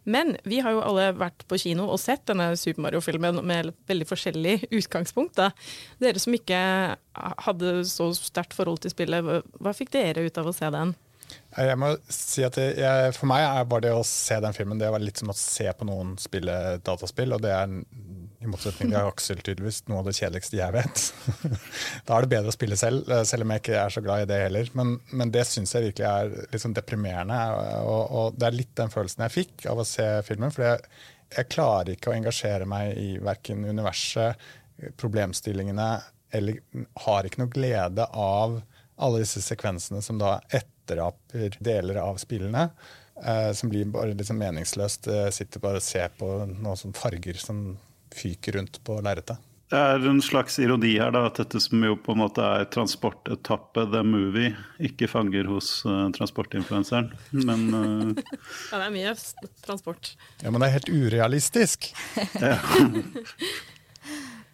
Men 0.06 0.36
vi 0.46 0.60
har 0.62 0.76
jo 0.76 0.84
alle 0.86 1.08
vært 1.18 1.42
på 1.50 1.58
kino 1.58 1.88
og 1.90 1.98
sett 1.98 2.22
denne 2.30 2.52
Super 2.60 2.86
Mario-filmen 2.86 3.42
med 3.42 3.72
veldig 3.90 4.06
forskjellig 4.06 4.70
utgangspunkt. 4.78 5.34
Da. 5.40 5.50
Dere 5.98 6.22
som 6.22 6.38
ikke 6.38 6.60
hadde 7.48 7.74
så 7.90 8.12
sterkt 8.14 8.54
forhold 8.54 8.84
til 8.84 8.94
spillet, 8.94 9.26
hva 9.58 9.74
fikk 9.74 9.90
dere 9.98 10.28
ut 10.28 10.38
av 10.38 10.52
å 10.52 10.54
se 10.54 10.70
den? 10.74 10.94
Jeg 11.58 11.78
må 11.80 11.88
si 12.12 12.44
at 12.46 12.56
jeg, 12.60 13.12
For 13.16 13.28
meg 13.30 13.44
bare 13.70 13.88
det 13.88 13.94
å 13.96 14.04
se 14.06 14.36
den 14.42 14.54
filmen 14.54 14.78
det 14.80 14.90
var 14.92 15.02
litt 15.02 15.18
som 15.20 15.32
å 15.32 15.36
se 15.36 15.66
på 15.74 15.86
noen 15.88 16.14
spille 16.20 16.54
dataspill. 16.86 17.34
Og 17.34 17.42
det 17.42 17.50
er, 17.54 17.72
i 18.38 18.50
motsetning 18.50 18.92
til 18.92 19.00
Aksel, 19.00 19.40
tydeligvis 19.42 19.82
noe 19.90 20.02
av 20.02 20.10
det 20.10 20.14
kjedeligste 20.20 20.60
jeg 20.60 20.76
vet. 20.76 21.04
da 22.06 22.18
er 22.18 22.26
det 22.26 22.32
bedre 22.36 22.52
å 22.52 22.54
spille 22.54 22.78
selv, 22.78 23.10
selv 23.26 23.46
om 23.46 23.54
jeg 23.54 23.64
ikke 23.64 23.80
er 23.80 23.94
så 23.94 24.04
glad 24.04 24.24
i 24.24 24.30
det 24.30 24.40
heller. 24.44 24.70
Men, 24.78 24.94
men 25.10 25.34
det 25.34 25.46
syns 25.50 25.74
jeg 25.74 25.88
virkelig 25.88 26.08
er 26.10 26.62
sånn 26.62 26.76
deprimerende. 26.78 27.40
Og, 27.82 28.02
og, 28.04 28.38
det 28.38 28.50
er 28.50 28.60
litt 28.60 28.74
den 28.78 28.94
følelsen 28.94 29.26
jeg 29.26 29.36
fikk 29.40 29.66
av 29.72 29.82
å 29.82 29.88
se 29.88 30.06
filmen. 30.28 30.54
For 30.54 30.68
jeg, 30.68 30.84
jeg 31.34 31.52
klarer 31.56 31.96
ikke 31.96 32.12
å 32.12 32.18
engasjere 32.18 32.68
meg 32.70 32.94
i 33.00 33.10
verken 33.24 33.66
universet, 33.66 34.48
problemstillingene, 35.00 35.90
eller 36.38 36.60
har 37.06 37.26
ikke 37.26 37.40
noe 37.42 37.50
glede 37.50 38.04
av 38.14 38.60
alle 38.98 39.22
disse 39.22 39.42
sekvensene 39.44 40.02
som 40.04 40.18
da 40.20 40.38
etter 40.48 40.78
etteraper 40.88 41.56
deler 41.60 41.96
av 41.96 42.16
spillene. 42.16 42.70
Eh, 43.26 43.52
som 43.52 43.68
blir 43.68 43.84
bare 43.84 44.14
liksom 44.14 44.38
meningsløst. 44.38 45.06
Jeg 45.06 45.32
sitter 45.34 45.60
bare 45.60 45.82
og 45.82 45.84
ser 45.84 46.08
på 46.18 46.28
noen 46.46 46.78
sånne 46.78 46.96
farger 46.96 47.38
som 47.42 47.76
fyker 48.14 48.58
rundt 48.58 48.80
på 48.84 49.00
lerretet. 49.02 49.38
Det 49.68 49.76
er 49.76 50.06
en 50.08 50.22
slags 50.24 50.54
ironi 50.62 50.94
her, 50.94 51.10
da, 51.12 51.26
at 51.28 51.36
dette 51.42 51.60
som 51.60 51.82
jo 51.84 51.92
på 52.00 52.14
en 52.14 52.22
måte 52.22 52.40
er 52.40 52.62
transportetappe 52.72 53.82
the 53.92 54.00
movie, 54.00 54.54
ikke 54.80 55.10
fanger 55.12 55.44
hos 55.44 55.82
uh, 55.84 56.06
transportinfluenseren, 56.16 57.10
men 57.36 57.66
uh... 57.74 58.22
Ja, 58.70 58.78
det 58.78 58.86
er 58.86 58.94
mye 58.94 59.12
transport. 59.66 60.14
Ja, 60.40 60.48
men 60.48 60.64
det 60.64 60.70
er 60.70 60.78
helt 60.78 60.88
urealistisk. 60.88 61.90
ja. 62.40 62.56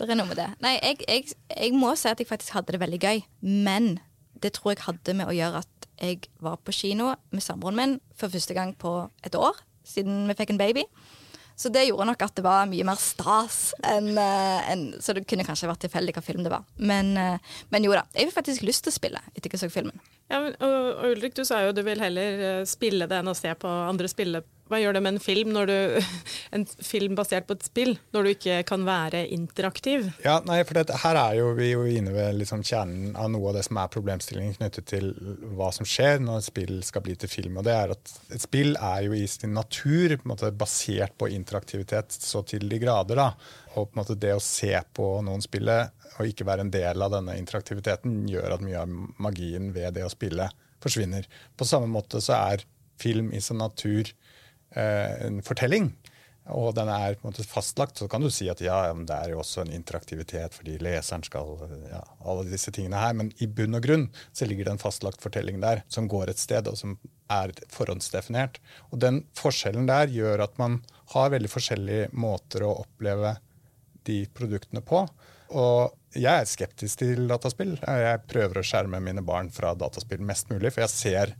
det 0.00 0.08
er 0.08 0.18
noe 0.18 0.26
med 0.32 0.40
det. 0.40 0.48
Nei, 0.66 0.74
jeg, 0.80 0.98
jeg, 1.06 1.38
jeg 1.46 1.78
må 1.78 1.94
si 1.94 2.10
at 2.10 2.18
jeg 2.18 2.32
faktisk 2.32 2.58
hadde 2.58 2.74
det 2.74 2.82
veldig 2.82 3.00
gøy, 3.06 3.22
men 3.38 3.92
det 4.44 4.54
tror 4.56 4.74
jeg 4.74 4.84
hadde 4.84 5.16
med 5.16 5.30
å 5.30 5.36
gjøre 5.36 5.64
at 5.64 5.88
jeg 6.02 6.26
var 6.42 6.58
på 6.60 6.74
kino 6.74 7.12
med 7.32 7.44
samboeren 7.44 7.78
min 7.78 7.98
for 8.18 8.32
første 8.32 8.56
gang 8.56 8.74
på 8.76 8.96
et 9.24 9.36
år 9.38 9.56
siden 9.88 10.26
vi 10.28 10.36
fikk 10.36 10.54
en 10.54 10.60
baby. 10.60 10.84
Så 11.56 11.70
det 11.70 11.84
gjorde 11.86 12.08
nok 12.08 12.22
at 12.26 12.34
det 12.34 12.42
var 12.42 12.66
mye 12.66 12.86
mer 12.86 12.98
stas 12.98 13.58
enn 13.86 14.16
uh, 14.18 14.70
en, 14.72 14.88
Så 14.98 15.14
det 15.14 15.22
kunne 15.30 15.46
kanskje 15.46 15.68
vært 15.70 15.84
tilfeldig 15.86 16.16
hva 16.16 16.22
film 16.24 16.42
det 16.42 16.50
var. 16.50 16.64
Men, 16.76 17.12
uh, 17.14 17.60
men, 17.70 17.86
jo 17.86 17.94
da, 17.94 18.02
jeg 18.14 18.28
fikk 18.28 18.38
faktisk 18.40 18.66
lyst 18.66 18.86
til 18.86 18.90
å 18.90 18.96
spille 18.96 19.22
etter 19.36 19.54
jeg 19.54 19.62
så 19.62 19.70
filmen. 19.70 20.00
Ja, 20.32 20.40
men, 20.40 20.56
og, 20.58 20.88
og 20.96 21.14
Ulrik, 21.14 21.36
du 21.38 21.44
sa 21.46 21.62
jo 21.62 21.74
du 21.76 21.84
vil 21.86 22.02
heller 22.02 22.42
eh, 22.48 22.66
spille 22.66 23.06
det 23.06 23.20
enn 23.20 23.30
å 23.30 23.36
se 23.38 23.52
på 23.60 23.70
andre 23.70 24.08
spille. 24.10 24.40
Hva 24.71 24.78
gjør 24.80 24.97
det 24.97 25.00
med 25.04 25.12
en 25.14 25.21
film, 25.21 25.52
du, 25.68 25.75
en 26.56 26.64
film 26.64 27.16
basert 27.18 27.44
på 27.49 27.56
et 27.59 27.66
spill, 27.66 27.92
når 28.16 28.25
du 28.25 28.30
ikke 28.33 28.61
kan 28.68 28.87
være 28.87 29.26
interaktiv? 29.35 30.06
Ja, 30.25 30.38
nei, 30.49 30.62
for 30.64 30.78
dette, 30.78 30.97
Her 31.02 31.18
er 31.21 31.37
jo 31.40 31.50
vi 31.59 31.68
jo 31.75 31.85
inne 31.85 32.14
ved 32.14 32.38
liksom 32.40 32.64
kjernen 32.64 33.12
av 33.21 33.28
noe 33.35 33.50
av 33.50 33.59
det 33.59 33.66
som 33.68 33.80
er 33.83 33.92
problemstillingen 33.92 34.56
knyttet 34.56 34.88
til 34.94 35.11
hva 35.59 35.68
som 35.75 35.88
skjer 35.88 36.23
når 36.25 36.40
et 36.40 36.49
spill 36.49 36.78
skal 36.87 37.04
bli 37.04 37.18
til 37.21 37.33
film. 37.33 37.61
og 37.61 37.68
det 37.68 37.76
er 37.76 37.92
at 37.92 38.14
Et 38.35 38.40
spill 38.40 38.73
er 38.80 39.04
jo 39.04 39.12
i 39.12 39.26
sin 39.28 39.52
natur 39.54 40.16
på 40.16 40.33
måte, 40.33 40.50
basert 40.50 41.12
på 41.21 41.28
interaktivitet 41.28 42.16
så 42.16 42.42
til 42.42 42.68
de 42.68 42.80
grader. 42.80 43.21
da, 43.21 43.30
og 43.75 43.90
på 43.90 43.99
en 43.99 44.00
måte 44.00 44.16
det 44.18 44.33
å 44.35 44.42
se 44.42 44.73
på 44.94 45.11
noen 45.26 45.44
spille 45.44 45.76
og 46.14 46.30
ikke 46.30 46.47
være 46.47 46.64
en 46.64 46.73
del 46.73 47.02
av 47.02 47.12
denne 47.12 47.37
interaktiviteten, 47.37 48.23
gjør 48.30 48.56
at 48.56 48.62
mye 48.64 48.80
av 48.80 48.92
magien 49.18 49.73
ved 49.75 49.97
det 49.99 50.04
å 50.06 50.12
spille 50.12 50.49
forsvinner. 50.85 51.26
På 51.56 51.66
samme 51.66 51.90
måte 51.90 52.21
så 52.23 52.37
er 52.38 52.64
film 53.00 53.33
i 53.35 53.40
sin 53.42 53.59
natur 53.59 54.12
en 54.75 55.40
fortelling. 55.47 55.93
Og 56.52 56.75
den 56.76 56.90
er 56.93 57.14
på 57.16 57.25
en 57.25 57.33
måte 57.33 57.47
fastlagt, 57.49 57.97
så 57.97 58.09
kan 58.11 58.21
du 58.21 58.28
si 58.33 58.50
at 58.52 58.61
ja, 58.61 58.76
det 58.93 59.16
er 59.16 59.31
jo 59.33 59.38
også 59.40 59.62
en 59.62 59.73
interaktivitet 59.73 60.52
fordi 60.52 60.76
leseren 60.83 61.25
skal 61.25 61.54
ja, 61.88 62.02
alle 62.21 62.45
disse 62.50 62.73
tingene 62.75 63.00
her, 63.00 63.14
Men 63.16 63.33
i 63.40 63.49
bunn 63.49 63.78
og 63.78 63.87
grunn 63.87 64.11
så 64.33 64.45
ligger 64.45 64.69
det 64.69 64.75
en 64.75 64.83
fastlagt 64.83 65.25
fortelling 65.25 65.62
der 65.62 65.81
som 65.88 66.09
går 66.09 66.35
et 66.35 66.43
sted, 66.43 66.69
og 66.69 66.76
som 66.76 66.99
er 67.33 67.54
forhåndsdefinert. 67.73 68.61
Og 68.93 69.00
den 69.00 69.23
forskjellen 69.38 69.88
der 69.88 70.12
gjør 70.12 70.45
at 70.45 70.61
man 70.61 70.83
har 71.14 71.33
veldig 71.33 71.49
forskjellige 71.49 72.12
måter 72.12 72.66
å 72.66 72.76
oppleve 72.85 73.38
de 74.04 74.26
produktene 74.37 74.85
på. 74.85 75.07
Og 75.57 75.95
jeg 76.14 76.31
er 76.31 76.49
skeptisk 76.49 77.00
til 77.00 77.25
dataspill. 77.31 77.78
Jeg 77.81 78.25
prøver 78.28 78.61
å 78.61 78.66
skjerme 78.66 79.00
mine 79.00 79.25
barn 79.25 79.49
fra 79.52 79.73
dataspill 79.78 80.21
mest 80.25 80.52
mulig, 80.52 80.75
for 80.75 80.85
jeg 80.85 80.93
ser 80.93 81.35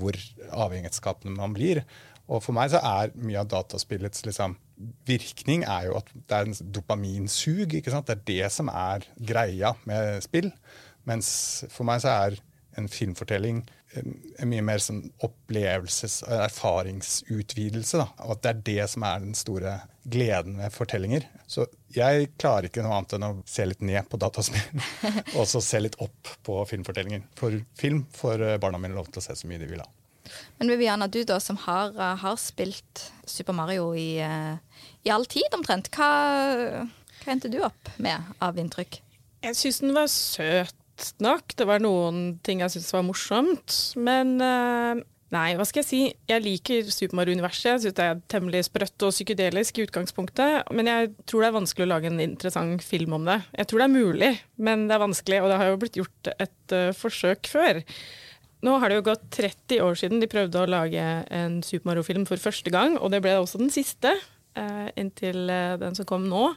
hvor 0.00 0.16
avhengighetsskapende 0.52 1.34
man 1.34 1.56
blir. 1.56 1.82
Og 2.30 2.44
for 2.44 2.54
meg 2.54 2.70
så 2.72 2.80
er 2.86 3.14
mye 3.18 3.40
av 3.42 3.48
dataspillets 3.50 4.22
liksom, 4.26 4.54
virkning 5.08 5.64
er 5.66 5.88
jo 5.88 5.96
at 5.98 6.12
det 6.14 6.36
er 6.36 6.46
en 6.46 6.72
dopaminsug. 6.76 7.74
ikke 7.74 7.92
sant? 7.92 8.06
Det 8.06 8.18
er 8.18 8.28
det 8.30 8.52
som 8.54 8.70
er 8.70 9.04
greia 9.18 9.74
med 9.88 10.22
spill. 10.24 10.52
Mens 11.08 11.30
for 11.72 11.88
meg 11.88 12.04
så 12.04 12.14
er 12.14 12.38
en 12.78 12.86
filmfortelling 12.90 13.64
en 13.98 14.50
mye 14.50 14.62
mer 14.62 14.82
sånn 14.82 15.02
opplevelses- 15.24 16.22
og 16.26 16.44
erfaringsutvidelse. 16.46 18.00
Da. 18.00 18.06
Og 18.26 18.36
at 18.36 18.42
det 18.44 18.50
er 18.50 18.62
det 18.68 18.88
som 18.92 19.06
er 19.06 19.24
den 19.24 19.36
store 19.38 19.76
gleden 20.10 20.60
ved 20.60 20.74
fortellinger. 20.74 21.26
Så 21.50 21.66
jeg 21.94 22.30
klarer 22.40 22.68
ikke 22.68 22.84
noe 22.86 23.00
annet 23.00 23.16
enn 23.16 23.26
å 23.26 23.32
se 23.50 23.66
litt 23.66 23.82
ned 23.84 24.06
på 24.10 24.20
dataspill, 24.20 24.84
og 25.38 25.48
så 25.50 25.62
se 25.64 25.82
litt 25.82 25.98
opp 26.02 26.34
på 26.46 26.60
filmfortellinger. 26.70 27.26
For 27.38 27.58
film 27.78 28.04
får 28.14 28.46
eh, 28.46 28.60
barna 28.62 28.80
mine 28.80 28.96
lov 28.96 29.10
til 29.10 29.22
å 29.22 29.26
se 29.26 29.36
så 29.38 29.50
mye 29.50 29.62
de 29.62 29.70
vil 29.70 29.82
ha. 29.82 29.88
Men 30.58 30.72
Viviana, 30.72 31.08
du 31.08 31.22
da 31.24 31.38
som 31.40 31.58
har, 31.66 31.94
eh, 31.96 32.16
har 32.22 32.36
spilt 32.40 33.10
Super 33.26 33.56
Mario 33.56 33.92
i, 33.94 34.18
eh, 34.24 34.82
i, 35.04 35.10
all 35.10 35.26
tid 35.26 35.48
omtrent, 35.56 35.90
hva, 35.96 36.10
hva 37.22 37.32
endte 37.32 37.50
du 37.52 37.60
opp 37.64 37.94
med 37.98 38.34
av 38.40 38.58
inntrykk? 38.60 39.00
Jeg 39.40 39.56
syns 39.56 39.80
den 39.80 39.96
var 39.96 40.10
søt 40.12 40.76
nok. 41.24 41.54
Det 41.56 41.66
var 41.68 41.80
noen 41.82 42.36
ting 42.44 42.60
jeg 42.64 42.74
syntes 42.74 42.92
var 42.92 43.06
morsomt. 43.06 43.76
Men 44.00 44.36
uh, 44.42 45.00
nei, 45.34 45.46
hva 45.56 45.66
skal 45.68 45.82
jeg 45.82 45.88
si. 45.88 46.00
Jeg 46.28 46.44
liker 46.44 46.90
Super 46.92 47.20
Mario-universet. 47.20 47.70
Jeg 47.72 47.84
syns 47.86 47.98
det 47.98 48.06
er 48.06 48.22
temmelig 48.32 48.66
sprøtt 48.68 49.06
og 49.06 49.14
psykedelisk 49.14 49.80
i 49.80 49.86
utgangspunktet. 49.88 50.70
Men 50.76 50.90
jeg 50.92 51.12
tror 51.24 51.44
det 51.44 51.50
er 51.50 51.58
vanskelig 51.58 51.88
å 51.88 51.92
lage 51.94 52.10
en 52.12 52.24
interessant 52.24 52.84
film 52.84 53.16
om 53.16 53.28
det. 53.30 53.40
Jeg 53.56 53.70
tror 53.70 53.82
det 53.82 53.88
er 53.88 53.96
mulig, 53.96 54.32
men 54.60 54.88
det 54.90 54.96
er 54.96 55.06
vanskelig, 55.06 55.40
og 55.40 55.52
det 55.52 55.60
har 55.62 55.72
jo 55.72 55.80
blitt 55.84 56.00
gjort 56.02 56.34
et 56.36 56.76
uh, 56.76 56.90
forsøk 57.00 57.50
før. 57.50 57.80
Nå 58.66 58.76
har 58.80 58.90
det 58.90 59.00
jo 59.00 59.06
gått 59.08 59.24
30 59.32 59.80
år 59.84 59.96
siden 59.96 60.20
de 60.20 60.28
prøvde 60.30 60.60
å 60.60 60.68
lage 60.68 61.04
en 61.32 61.60
Super 61.64 61.90
Mario-film 61.90 62.26
for 62.28 62.42
første 62.42 62.72
gang, 62.72 62.98
og 63.00 63.12
det 63.14 63.22
ble 63.24 63.38
også 63.40 63.60
den 63.62 63.72
siste, 63.72 64.12
uh, 64.58 64.88
inntil 65.00 65.48
den 65.80 65.96
som 65.96 66.08
kom 66.08 66.28
nå. 66.28 66.50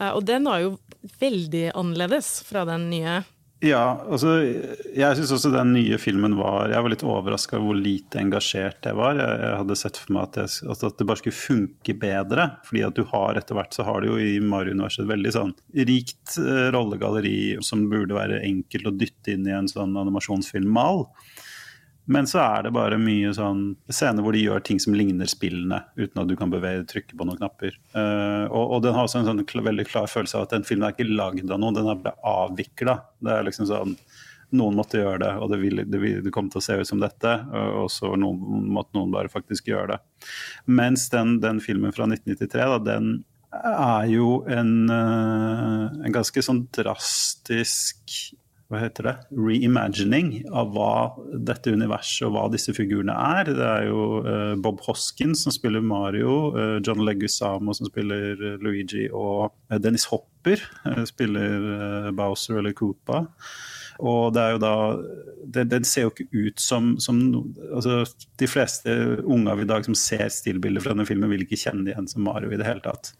og 0.00 0.22
den 0.28 0.44
var 0.44 0.60
jo 0.60 0.76
veldig 1.20 1.70
annerledes 1.72 2.40
fra 2.48 2.64
den 2.68 2.88
nye. 2.90 3.20
Ja, 3.64 4.02
altså 4.12 4.34
jeg 4.44 5.16
syns 5.16 5.30
også 5.32 5.48
den 5.54 5.70
nye 5.72 5.96
filmen 5.96 6.34
var 6.36 6.68
Jeg 6.68 6.84
var 6.84 6.92
litt 6.92 7.04
overraska 7.08 7.56
hvor 7.62 7.78
lite 7.78 8.20
engasjert 8.20 8.84
jeg 8.84 8.98
var. 8.98 9.16
Jeg, 9.16 9.38
jeg 9.40 9.60
hadde 9.62 9.78
sett 9.80 10.00
for 10.00 10.12
meg 10.12 10.26
at, 10.26 10.36
jeg, 10.42 10.68
at, 10.74 10.98
det 10.98 11.06
bare 11.08 11.20
skulle 11.22 11.38
funke 11.38 11.94
bedre. 11.96 12.46
fordi 12.68 12.84
at 12.84 12.98
du 12.98 13.06
har 13.14 13.40
etter 13.40 13.56
hvert 13.56 13.72
så 13.72 13.86
har 13.88 14.04
du 14.04 14.10
jo 14.10 14.18
i 14.20 14.36
Mario-universet 14.44 15.06
et 15.06 15.12
veldig 15.14 15.32
sånn 15.38 15.54
rikt 15.88 16.36
uh, 16.36 16.68
rollegalleri 16.76 17.56
som 17.64 17.88
burde 17.88 18.18
være 18.18 18.42
enkelt 18.44 18.92
å 18.92 18.96
dytte 19.00 19.32
inn 19.32 19.48
i 19.48 19.56
en 19.56 19.72
sånn 19.72 19.96
animasjonsfilmmal. 20.04 21.06
Men 22.06 22.28
så 22.30 22.38
er 22.42 22.66
det 22.66 22.74
bare 22.76 22.98
mye 23.02 23.32
sånn 23.34 23.62
scener 23.90 24.22
hvor 24.22 24.36
de 24.36 24.44
gjør 24.44 24.62
ting 24.66 24.78
som 24.82 24.94
ligner 24.94 25.26
spillene, 25.30 25.80
uten 25.98 26.22
at 26.22 26.30
du 26.30 26.36
kan 26.38 26.52
bevege, 26.52 26.84
trykke 26.86 27.18
på 27.18 27.26
noen 27.26 27.40
knapper. 27.40 27.74
Uh, 27.96 28.46
og, 28.46 28.62
og, 28.62 28.78
den 28.84 28.94
har 28.94 29.08
også 29.08 29.22
en 29.22 29.28
sånn 29.30 29.66
veldig 29.66 29.88
klar 29.88 30.06
følelse 30.10 30.38
av 30.38 30.46
at 30.46 30.54
den 30.54 30.66
filmen 30.68 30.86
er 30.86 30.94
ikke 30.94 31.08
lagd 31.10 31.50
av 31.50 31.60
noen, 31.62 31.74
den 31.74 31.90
er 31.90 31.98
blitt 31.98 32.22
avvikla. 32.22 33.00
Det 33.26 33.34
er 33.34 33.46
liksom 33.48 33.70
sånn 33.70 33.96
noen 34.54 34.76
måtte 34.78 35.00
gjøre 35.00 35.18
det, 35.24 35.32
og 35.42 35.50
det, 35.50 35.58
ville, 35.58 35.84
det, 35.90 36.00
det 36.22 36.32
kom 36.34 36.46
til 36.50 36.60
å 36.60 36.64
se 36.64 36.76
ut 36.78 36.88
som 36.88 37.00
dette. 37.02 37.32
Og 37.82 37.88
så 37.90 38.12
noen, 38.14 38.68
måtte 38.70 38.94
noen 38.94 39.10
bare 39.10 39.32
faktisk 39.32 39.72
gjøre 39.72 39.96
det. 39.96 40.28
Mens 40.70 41.08
den, 41.10 41.40
den 41.42 41.58
filmen 41.64 41.94
fra 41.94 42.06
1993, 42.06 42.68
da, 42.70 42.78
den 42.92 43.16
er 43.56 44.06
jo 44.10 44.44
en, 44.52 44.72
eh, 44.92 45.84
en 46.06 46.14
ganske 46.14 46.42
sånn 46.44 46.66
drastisk 46.76 48.14
hva 48.66 48.80
heter 48.82 49.06
det, 49.06 49.14
reimagining 49.30 50.32
av 50.50 50.72
hva 50.74 50.94
dette 51.46 51.70
universet 51.70 52.26
og 52.26 52.34
hva 52.34 52.46
disse 52.50 52.74
figurene 52.74 53.14
er. 53.14 53.52
Det 53.54 53.68
er 53.68 53.86
jo 53.86 54.00
uh, 54.26 54.54
Bob 54.58 54.82
Hoskins 54.88 55.44
som 55.46 55.54
spiller 55.54 55.84
Mario, 55.86 56.50
uh, 56.56 56.76
John 56.82 57.04
Leguizamo 57.06 57.76
som 57.76 57.86
spiller 57.90 58.34
uh, 58.42 58.58
Luigi, 58.62 59.06
og 59.14 59.54
Dennis 59.82 60.08
Hopper 60.10 60.62
spiller 61.06 62.12
Bowser 62.14 62.60
eller 62.60 62.74
Koopa. 62.76 63.24
Og 64.04 64.34
det 64.36 64.42
er 64.42 64.54
jo 64.54 64.58
da 64.60 64.72
Den, 65.54 65.70
den 65.70 65.86
ser 65.88 66.06
jo 66.06 66.12
ikke 66.12 66.26
ut 66.28 66.60
som, 66.60 66.96
som 67.00 67.20
altså, 67.72 68.02
De 68.40 68.48
fleste 68.50 68.92
unge 69.24 69.52
av 69.52 69.62
i 69.62 69.68
dag 69.68 69.86
som 69.86 69.96
ser 69.96 70.26
stillbilder 70.32 70.84
fra 70.84 70.92
denne 70.92 71.06
filmen, 71.08 71.30
vil 71.32 71.46
ikke 71.46 71.58
kjenne 71.60 71.92
igjen 71.92 72.10
som 72.10 72.26
Mario 72.26 72.52
i 72.52 72.58
det 72.60 72.66
hele 72.66 72.82
tatt. 72.84 73.14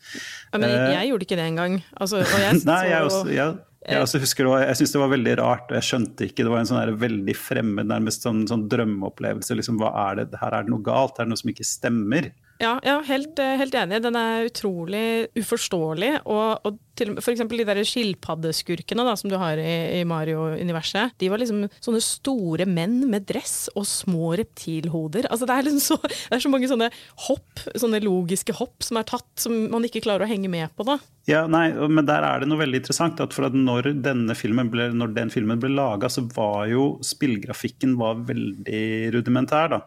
Ja, 0.52 0.58
men 0.58 0.68
jeg, 0.68 0.92
jeg 0.92 1.10
gjorde 1.12 1.26
ikke 1.28 1.38
det 1.38 1.46
engang. 1.46 1.78
Altså, 1.96 2.20
og 2.24 2.42
jeg 2.42 2.60
Nei, 2.68 2.82
jeg, 2.90 3.08
også, 3.08 3.22
jeg 3.32 3.56
jeg, 3.86 4.02
altså, 4.02 4.18
husker 4.22 4.48
det, 4.48 4.54
jeg 4.66 4.78
syns 4.80 4.94
det 4.94 5.00
var 5.02 5.12
veldig 5.12 5.34
rart, 5.38 5.68
og 5.70 5.76
jeg 5.78 5.86
skjønte 5.88 6.26
ikke. 6.26 6.42
Det 6.42 6.52
var 6.52 6.62
en 6.62 6.68
sånn 6.70 6.96
veldig 7.02 7.36
fremmed, 7.38 7.90
nærmest 7.90 8.26
sånn, 8.26 8.42
sånn 8.50 8.66
drømmeopplevelse. 8.72 9.56
Liksom, 9.58 9.78
hva 9.82 9.92
er 10.08 10.18
det? 10.20 10.40
Her 10.40 10.56
er 10.58 10.66
det 10.66 10.74
noe 10.74 10.84
galt, 10.86 11.20
her 11.20 11.26
er 11.26 11.30
det 11.30 11.34
noe 11.36 11.42
som 11.42 11.52
ikke 11.52 11.68
stemmer. 11.68 12.30
Ja, 12.62 12.78
ja 12.84 13.00
helt, 13.04 13.38
eh, 13.38 13.56
helt, 13.60 13.74
enig. 13.76 14.00
Den 14.04 14.16
er 14.16 14.48
utrolig 14.48 15.28
uforståelig. 15.36 16.12
Og, 16.24 16.66
og 16.66 16.78
til, 16.96 17.12
for 17.20 17.32
eksempel 17.34 17.60
de 17.60 17.66
der 17.68 17.82
skilpaddeskurkene 17.84 19.04
som 19.20 19.30
du 19.30 19.36
har 19.40 19.60
i, 19.60 20.00
i 20.00 20.04
Mario-universet. 20.08 21.16
De 21.20 21.28
var 21.32 21.42
liksom 21.42 21.66
sånne 21.84 22.00
store 22.04 22.66
menn 22.68 23.02
med 23.10 23.26
dress 23.28 23.68
og 23.76 23.84
små 23.88 24.32
reptilhoder. 24.40 25.28
Altså, 25.28 25.48
det, 25.48 25.56
er 25.56 25.68
liksom 25.68 25.84
så, 25.84 25.98
det 26.08 26.38
er 26.38 26.44
så 26.46 26.52
mange 26.52 26.70
sånne 26.70 26.88
hopp, 27.26 27.66
sånne 27.76 28.00
logiske 28.04 28.56
hopp 28.56 28.86
som 28.86 29.00
er 29.00 29.08
tatt, 29.10 29.28
som 29.42 29.66
man 29.72 29.84
ikke 29.84 30.04
klarer 30.06 30.24
å 30.24 30.30
henge 30.30 30.50
med 30.52 30.72
på. 30.76 30.88
da. 30.88 30.98
Ja, 31.28 31.42
nei, 31.50 31.68
men 31.74 32.06
der 32.06 32.22
er 32.22 32.40
det 32.40 32.48
noe 32.48 32.62
veldig 32.62 32.80
interessant. 32.80 33.20
at 33.20 33.34
for 33.36 33.48
at 33.48 33.56
Når, 33.56 33.90
denne 34.00 34.36
filmen 34.38 34.70
ble, 34.72 34.88
når 34.94 35.12
den 35.16 35.32
filmen 35.34 35.60
ble 35.60 35.74
laga, 35.74 36.08
så 36.12 36.24
var 36.32 36.70
jo 36.70 36.94
spillgrafikken 37.04 37.98
var 38.00 38.24
veldig 38.30 38.86
rudimentær. 39.12 39.74
da. 39.76 39.82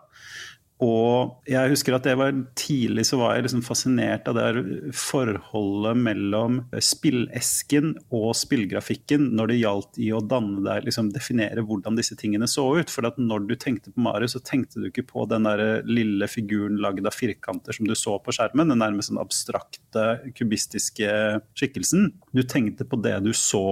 Og 0.79 1.43
jeg 1.49 1.73
husker 1.73 1.97
at 1.97 2.07
var 2.15 2.37
tidlig 2.57 3.03
så 3.09 3.17
var 3.19 3.33
jeg 3.35 3.45
liksom 3.49 3.63
fascinert 3.67 4.29
av 4.31 4.37
det 4.37 4.93
forholdet 4.95 5.99
mellom 5.99 6.61
spillesken 6.71 7.91
og 8.15 8.29
spillgrafikken 8.39 9.25
når 9.35 9.51
det 9.51 9.57
gjaldt 9.59 9.99
i 9.99 10.07
å 10.15 10.21
danne 10.23 10.63
deg, 10.63 10.87
liksom 10.87 11.11
definere 11.11 11.65
hvordan 11.67 11.99
disse 11.99 12.15
tingene 12.19 12.47
så 12.47 12.63
ut. 12.79 12.93
For 12.93 13.09
at 13.09 13.19
når 13.19 13.49
du 13.49 13.55
tenkte 13.59 13.91
på 13.91 14.05
Mario, 14.07 14.31
så 14.31 14.39
tenkte 14.39 14.79
du 14.79 14.87
ikke 14.87 15.07
på 15.09 15.27
den 15.31 15.49
der 15.49 15.83
lille 15.89 16.31
figuren 16.31 16.79
lagd 16.79 17.03
av 17.03 17.17
firkanter 17.17 17.75
som 17.75 17.89
du 17.89 17.95
så 17.99 18.15
på 18.23 18.35
skjermen, 18.35 18.71
den 18.71 18.79
nærmest 18.79 19.11
sånn 19.11 19.19
abstrakte, 19.19 20.07
kubistiske 20.39 21.11
skikkelsen. 21.59 22.13
Du 22.31 22.45
tenkte 22.47 22.87
på 22.87 23.01
det 23.03 23.17
du 23.25 23.33
så 23.35 23.65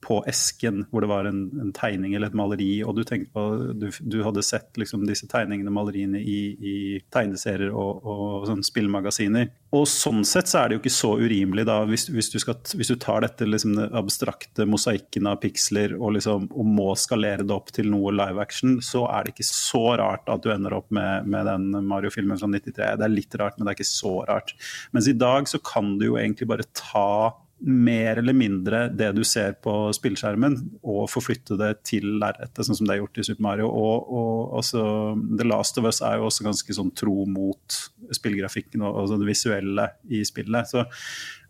på 0.00 0.20
esken 0.28 0.84
hvor 0.90 1.04
det 1.04 1.10
var 1.10 1.28
en, 1.28 1.42
en, 1.60 1.72
tegning 1.76 2.14
eller 2.14 2.30
et 2.30 2.36
maleri, 2.38 2.70
og 2.86 2.96
du 2.96 3.02
tenkte 3.04 3.32
på 3.36 3.46
Du, 3.80 3.88
du 4.00 4.20
hadde 4.24 4.42
sett 4.44 4.78
liksom 4.80 5.04
disse 5.08 5.28
tegningene 5.30 5.70
og 5.70 5.76
maleriene 5.76 6.20
i, 6.20 6.38
i 6.56 6.76
tegneserier 7.12 7.70
og, 7.70 8.00
og 8.04 8.46
sånn 8.48 8.64
spillmagasiner. 8.66 9.50
Og 9.76 9.86
sånn 9.88 10.24
sett 10.26 10.50
så 10.50 10.62
er 10.62 10.70
det 10.70 10.76
jo 10.76 10.82
ikke 10.82 10.94
så 10.94 11.12
urimelig, 11.20 11.66
da, 11.68 11.78
hvis, 11.88 12.08
hvis, 12.10 12.30
du, 12.32 12.38
skal, 12.42 12.58
hvis 12.74 12.90
du, 12.90 12.96
tar 13.00 13.22
dette 13.22 13.46
liksom, 13.46 13.76
den 13.78 13.98
abstrakte 14.00 14.66
mosaikken 14.68 15.28
av 15.30 15.38
piksler 15.44 15.94
og, 15.98 16.16
liksom, 16.16 16.48
og 16.50 16.72
må 16.78 16.88
skalere 16.98 17.46
det 17.46 17.54
opp 17.54 17.70
til 17.76 17.90
noe 17.92 18.12
live 18.16 18.42
action, 18.42 18.78
så 18.84 19.04
er 19.12 19.26
det 19.26 19.36
ikke 19.36 19.48
så 19.50 19.84
rart 20.00 20.32
at 20.32 20.42
du 20.44 20.50
ender 20.54 20.74
opp 20.80 20.90
med, 20.94 21.28
med 21.30 21.46
den 21.46 21.86
Mario-filmen 21.90 22.40
fra 22.40 22.50
93. 22.50 22.74
Det 22.74 23.06
er 23.06 23.14
litt 23.14 23.38
rart, 23.38 23.58
men 23.58 23.68
det 23.68 23.74
er 23.74 23.78
ikke 23.78 23.92
så 23.92 24.16
rart. 24.26 24.56
Mens 24.96 25.10
i 25.10 25.16
dag 25.16 25.46
så 25.50 25.62
kan 25.62 25.94
du 26.00 26.08
jo 26.10 26.18
egentlig 26.20 26.50
bare 26.50 26.66
ta 26.74 27.30
mer 27.60 28.18
eller 28.20 28.36
mindre 28.36 28.86
det 28.88 29.10
du 29.16 29.22
ser 29.26 29.56
på 29.62 29.72
spillskjermen, 29.96 30.56
og 30.80 31.10
forflytte 31.12 31.58
det 31.60 31.70
til 31.88 32.06
lerretet, 32.20 32.62
sånn 32.64 32.78
som 32.78 32.88
det 32.88 32.96
er 32.96 33.02
gjort 33.02 33.20
i 33.20 33.26
Super 33.26 33.46
Mario. 33.46 33.68
Og, 33.68 34.08
og 34.20 34.56
altså, 34.60 34.84
The 35.36 35.48
Last 35.48 35.80
of 35.80 35.88
Us 35.90 36.00
er 36.04 36.18
jo 36.18 36.28
også 36.30 36.46
ganske 36.46 36.76
sånn 36.76 36.94
tro 36.96 37.26
mot 37.28 37.80
spillgrafikken 38.16 38.84
og, 38.86 39.02
og 39.02 39.20
det 39.20 39.28
visuelle 39.28 39.90
i 40.08 40.22
spillet. 40.26 40.72
Så 40.72 40.86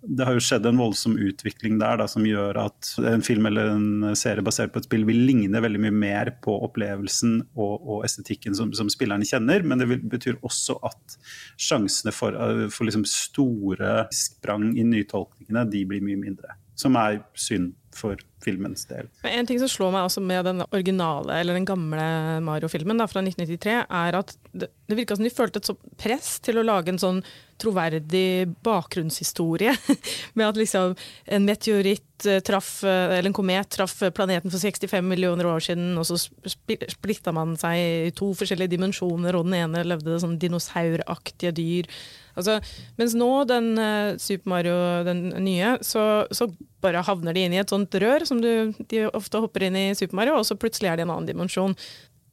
det 0.03 0.25
har 0.25 0.37
jo 0.37 0.43
skjedd 0.43 0.65
en 0.69 0.81
voldsom 0.81 1.17
utvikling 1.21 1.77
der 1.81 1.99
da, 2.01 2.07
som 2.09 2.25
gjør 2.25 2.57
at 2.63 2.93
en 3.11 3.25
film 3.25 3.49
eller 3.51 3.73
en 3.75 4.17
serie 4.19 4.45
basert 4.45 4.73
på 4.73 4.81
et 4.81 4.89
spill 4.89 5.05
vil 5.09 5.21
ligne 5.29 5.61
veldig 5.61 5.83
mye 5.85 5.97
mer 5.97 6.33
på 6.45 6.55
opplevelsen 6.67 7.37
og, 7.53 7.75
og 7.85 8.07
estetikken 8.09 8.57
som, 8.57 8.73
som, 8.77 8.89
spillerne 8.93 9.29
kjenner. 9.29 9.65
Men 9.67 9.83
det 9.83 9.91
vil, 9.91 10.01
betyr 10.15 10.41
også 10.47 10.79
at 10.89 11.19
sjansene 11.61 12.15
for, 12.17 12.37
for 12.73 12.89
liksom 12.89 13.05
store 13.09 14.07
sprang 14.15 14.73
i 14.73 14.87
nytolkningene 14.89 15.69
de 15.69 15.85
blir 15.89 16.05
mye 16.07 16.21
mindre. 16.21 16.57
Som 16.81 16.97
er 16.97 17.21
synd 17.37 17.75
for 17.93 18.17
filmens 18.41 18.87
del. 18.89 19.09
En 19.27 19.49
ting 19.49 19.59
som 19.61 19.69
slår 19.69 19.93
meg 19.93 20.07
også 20.07 20.23
med 20.25 20.47
den 20.49 20.63
originale, 20.71 21.41
eller 21.43 21.59
den 21.59 21.67
gamle 21.69 22.05
Mario-filmen 22.47 23.03
fra 23.11 23.21
1993, 23.25 23.75
er 23.85 24.19
at 24.23 24.33
det, 24.53 24.71
det 24.87 24.99
virka 24.99 25.17
som 25.17 25.27
de 25.27 25.33
følte 25.33 25.61
et 25.61 25.69
sånt 25.71 25.83
press 26.01 26.39
til 26.45 26.61
å 26.61 26.67
lage 26.67 26.93
en 26.93 27.01
sånn 27.01 27.23
troverdig 27.61 28.49
bakgrunnshistorie. 28.65 29.75
med 30.39 30.49
at 30.49 30.59
liksom 30.59 30.95
en 31.27 31.47
meteoritt 31.47 32.27
eh, 32.27 32.41
traff, 32.45 32.81
eh, 32.85 33.19
eller 33.19 33.31
en 33.31 33.37
komet 33.37 33.71
traff 33.71 33.99
planeten 34.17 34.53
for 34.53 34.63
65 34.63 35.07
millioner 35.07 35.49
år 35.51 35.63
siden, 35.65 35.93
og 36.01 36.09
så 36.09 36.19
splitta 36.21 37.35
man 37.37 37.57
seg 37.61 38.09
i 38.09 38.15
to 38.17 38.33
forskjellige 38.39 38.75
dimensjoner, 38.77 39.37
og 39.37 39.47
den 39.49 39.61
ene 39.61 39.85
levde 39.87 40.19
sånn 40.23 40.39
dinosauraktige 40.41 41.55
dyr. 41.57 41.93
Altså, 42.39 42.59
mens 42.97 43.15
nå, 43.19 43.29
den 43.51 43.73
uh, 43.77 44.17
Super 44.21 44.53
Mario, 44.53 44.77
den 45.05 45.27
nye, 45.45 45.75
så, 45.85 46.27
så, 46.33 46.49
bare 46.81 47.03
havner 47.05 47.37
de 47.37 47.43
inn 47.45 47.53
i 47.53 47.59
et 47.61 47.69
sånt 47.69 47.93
rør 48.01 48.23
som 48.25 48.39
du, 48.41 48.71
de 48.89 49.03
ofte 49.11 49.43
hopper 49.43 49.67
inn 49.67 49.75
i 49.77 49.83
Super 49.99 50.17
Mario, 50.17 50.39
og 50.39 50.47
så 50.49 50.57
plutselig 50.57 50.89
er 50.89 50.97
det 50.97 51.05
en 51.05 51.13
annen 51.13 51.29
dimensjon 51.29 51.75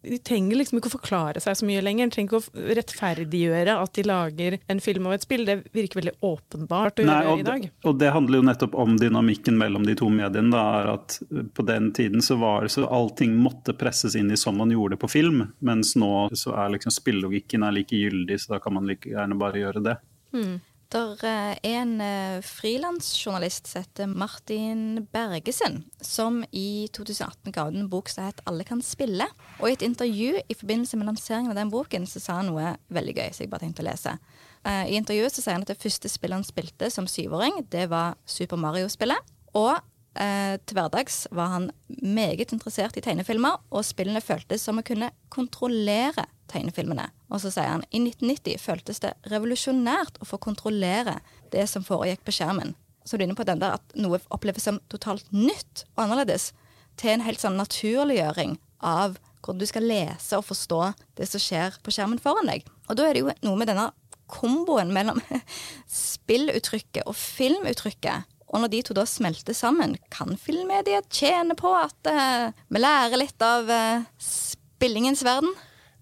de 0.01 0.17
trenger 0.23 0.59
liksom 0.59 0.79
ikke 0.79 0.91
å 0.91 0.93
forklare 0.93 1.41
seg 1.43 1.57
så 1.59 1.67
mye 1.67 1.81
lenger. 1.83 2.07
De 2.07 2.15
trenger 2.15 2.29
ikke 2.29 2.39
å 2.39 2.65
rettferdiggjøre 2.77 3.75
at 3.81 3.93
de 3.97 4.05
lager 4.07 4.57
en 4.69 4.81
film 4.83 5.09
av 5.09 5.17
et 5.17 5.25
spill. 5.25 5.45
Det 5.47 5.57
virker 5.75 6.01
veldig 6.01 6.15
åpenbart 6.27 7.01
å 7.01 7.07
Nei, 7.07 7.17
gjøre 7.25 7.41
i 7.41 7.47
dag. 7.47 7.67
Og 7.89 7.97
det 8.01 8.13
handler 8.15 8.39
jo 8.39 8.47
nettopp 8.49 8.77
om 8.79 8.95
dynamikken 9.01 9.57
mellom 9.59 9.87
de 9.87 9.97
to 9.99 10.09
mediene. 10.13 10.53
Da, 10.53 10.63
er 10.81 10.93
at 10.93 11.19
På 11.57 11.65
den 11.67 11.91
tiden 11.97 12.23
så 12.23 12.37
var 12.41 12.67
så 12.71 12.85
allting 12.85 13.35
måtte 13.41 13.75
presses 13.77 14.15
inn 14.19 14.31
i 14.31 14.39
som 14.39 14.57
man 14.57 14.71
gjorde 14.71 14.95
det 14.95 15.03
på 15.03 15.11
film, 15.11 15.43
mens 15.59 15.95
nå 15.99 16.29
så 16.37 16.55
er 16.57 16.75
liksom 16.75 16.93
spillelogikken 16.93 17.65
er 17.65 17.75
like 17.75 17.95
gyldig, 17.95 18.39
så 18.41 18.55
da 18.55 18.61
kan 18.63 18.77
man 18.77 18.87
like 18.89 19.09
gjerne 19.09 19.37
bare 19.39 19.61
gjøre 19.61 19.83
det. 19.83 19.97
Mm. 20.35 20.57
Det 20.87 21.27
er 21.27 21.57
en 21.67 21.97
uh, 21.99 22.39
frilansjournalist 22.47 23.67
som 23.67 23.83
heter 23.83 24.07
Martin 24.07 25.01
Bergesen, 25.11 25.81
som 25.99 26.45
i 26.55 26.87
2018 26.95 27.51
ga 27.51 27.65
ut 27.67 27.75
en 27.75 27.89
bok 27.91 28.07
som 28.07 28.23
het 28.23 28.39
'Alle 28.45 28.63
kan 28.63 28.79
spille'. 28.79 29.27
Og 29.59 29.67
i 29.67 29.73
et 29.73 29.81
intervju 29.81 30.39
i 30.47 30.53
forbindelse 30.53 30.95
med 30.95 31.07
lanseringen 31.07 31.51
av 31.51 31.57
den 31.59 31.71
boken 31.71 32.07
så 32.07 32.21
sa 32.21 32.33
han 32.39 32.47
noe 32.47 32.77
veldig 32.89 33.15
gøy. 33.15 33.29
så 33.33 33.43
jeg 33.43 33.49
bare 33.49 33.67
tenkte 33.67 33.83
å 33.83 33.89
lese. 33.91 34.17
Uh, 34.63 34.87
I 34.87 34.95
intervjuet 34.95 35.31
så 35.33 35.41
sier 35.41 35.53
han 35.53 35.61
at 35.61 35.67
det 35.67 35.83
første 35.83 36.07
spillet 36.07 36.35
han 36.35 36.43
spilte 36.43 36.89
som 36.89 37.05
syvåring, 37.05 37.67
det 37.69 37.89
var 37.89 38.15
Super 38.25 38.55
Mario-spillet. 38.55 39.19
Og 39.55 39.75
eh, 40.15 40.57
til 40.65 40.77
hverdags 40.77 41.27
var 41.31 41.47
han 41.47 41.71
meget 41.89 42.53
interessert 42.53 42.97
i 42.97 43.01
tegnefilmer, 43.01 43.59
og 43.71 43.85
spillene 43.85 44.21
føltes 44.21 44.61
som 44.61 44.79
å 44.79 44.85
kunne 44.85 45.11
kontrollere 45.29 46.27
tegnefilmene. 46.51 47.09
Og 47.31 47.41
så 47.43 47.51
sier 47.53 47.69
han 47.71 47.85
i 47.89 48.01
1990 48.01 48.61
føltes 48.63 49.01
det 49.03 49.13
revolusjonært 49.31 50.19
å 50.21 50.27
få 50.29 50.39
kontrollere 50.41 51.19
det 51.53 51.67
som 51.71 51.85
foregikk 51.85 52.25
på 52.27 52.35
skjermen. 52.39 52.75
Så 53.07 53.15
du 53.15 53.23
er 53.23 53.29
inne 53.29 53.39
på 53.39 53.47
den 53.47 53.61
der 53.61 53.77
at 53.77 53.95
noe 53.95 54.19
oppleves 54.33 54.67
som 54.67 54.81
totalt 54.91 55.29
nytt 55.31 55.85
og 55.95 56.07
annerledes, 56.07 56.51
til 56.97 57.13
en 57.13 57.23
helt 57.27 57.39
sånn 57.39 57.59
naturliggjøring 57.59 58.55
av 58.81 59.19
hvordan 59.43 59.61
du 59.61 59.67
skal 59.69 59.85
lese 59.85 60.37
og 60.39 60.47
forstå 60.47 60.79
det 61.19 61.27
som 61.29 61.41
skjer 61.41 61.77
på 61.85 61.93
skjermen 61.93 62.21
foran 62.21 62.49
deg. 62.49 62.65
Og 62.89 62.97
da 62.97 63.05
er 63.05 63.15
det 63.15 63.21
jo 63.21 63.35
noe 63.45 63.59
med 63.59 63.69
denne 63.69 63.91
komboen 64.27 64.91
mellom 64.95 65.21
spilluttrykket 65.87 67.07
og 67.07 67.15
filmuttrykket. 67.15 68.27
Og 68.47 68.63
når 68.63 68.71
de 68.71 68.81
to 68.87 68.95
da 68.95 69.03
smelter 69.07 69.55
sammen, 69.55 69.97
kan 70.13 70.37
filmmediet 70.39 71.09
tjene 71.13 71.55
på 71.59 71.71
at 71.75 72.11
uh, 72.11 72.51
vi 72.71 72.81
lærer 72.81 73.19
litt 73.19 73.43
av 73.43 73.67
uh, 73.67 74.05
spillingens 74.23 75.23
verden? 75.27 75.51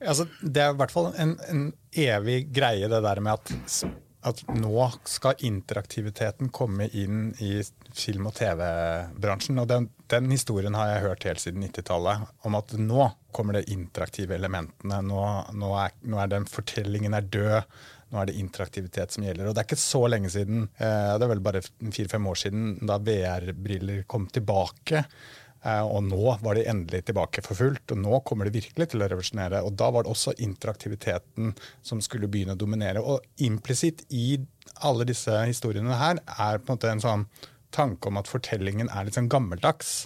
Altså, 0.03 0.27
det 0.41 0.61
er 0.61 0.73
i 0.73 0.79
hvert 0.79 0.93
fall 0.93 1.13
en, 1.21 1.37
en, 1.51 1.69
evig 1.95 2.49
greie, 2.51 2.89
det 2.91 2.99
der 3.05 3.21
med 3.23 3.37
at, 3.37 3.85
at 4.27 4.41
nå 4.57 4.89
skal 5.07 5.39
interaktiviteten 5.47 6.49
komme 6.55 6.89
inn 6.91 7.29
i 7.39 7.61
film- 7.95 8.27
og 8.27 8.35
TV-bransjen. 8.35 9.61
Og 9.63 9.69
den, 9.71 9.87
den, 10.11 10.27
historien 10.33 10.75
har 10.75 10.91
jeg 10.91 11.05
hørt 11.05 11.27
helt 11.29 11.43
siden 11.43 11.63
90-tallet, 11.63 12.25
om 12.43 12.59
at 12.59 12.75
nå 12.79 13.07
kommer 13.35 13.59
det 13.59 13.69
interaktive 13.71 14.35
elementene. 14.35 14.99
Nå, 15.07 15.21
nå, 15.55 15.71
er, 15.79 15.95
nå 16.03 16.19
er 16.19 16.33
den 16.35 16.49
fortellingen 16.49 17.15
er 17.15 17.31
død. 17.31 17.79
Nå 18.11 18.21
er 18.21 18.29
det 18.29 18.37
interaktivitet 18.39 19.15
som 19.15 19.23
gjelder. 19.25 19.47
Og 19.47 19.55
det 19.55 19.63
er 19.63 19.69
ikke 19.69 19.81
så 19.81 20.03
lenge 20.11 20.29
siden, 20.31 20.67
eh, 20.75 21.15
det 21.15 21.25
er 21.25 21.31
vel 21.31 21.43
bare 21.43 21.63
fire-fem 21.63 22.27
år 22.31 22.43
siden, 22.43 22.67
da 22.85 22.99
VR-briller 23.01 24.03
kom 24.11 24.27
tilbake. 24.27 25.05
Eh, 25.65 25.81
og 25.81 26.03
nå 26.05 26.35
var 26.43 26.57
de 26.57 26.65
endelig 26.69 27.07
tilbake 27.07 27.41
for 27.45 27.57
fullt, 27.57 27.93
og 27.93 28.01
nå 28.03 28.21
kommer 28.27 28.47
det 28.47 28.59
virkelig 28.59 28.91
til 28.91 29.01
å 29.01 29.09
revolusjonere. 29.09 29.63
Og 29.65 29.73
da 29.79 29.89
var 29.93 30.05
det 30.05 30.13
også 30.13 30.35
interaktiviteten 30.45 31.55
som 31.85 32.03
skulle 32.05 32.29
begynne 32.31 32.53
å 32.57 32.61
dominere. 32.61 33.01
Og 33.01 33.25
implisitt 33.43 34.05
i 34.13 34.37
alle 34.85 35.07
disse 35.09 35.33
historiene 35.47 35.97
her 35.99 36.21
er 36.25 36.59
på 36.61 36.69
en 36.69 36.77
måte 36.77 36.91
en 36.91 37.03
sånn 37.03 37.27
tanke 37.75 38.07
om 38.07 38.19
at 38.21 38.29
fortellingen 38.31 38.91
er 38.93 39.07
litt 39.07 39.17
sånn 39.17 39.31
gammeldags. 39.31 40.05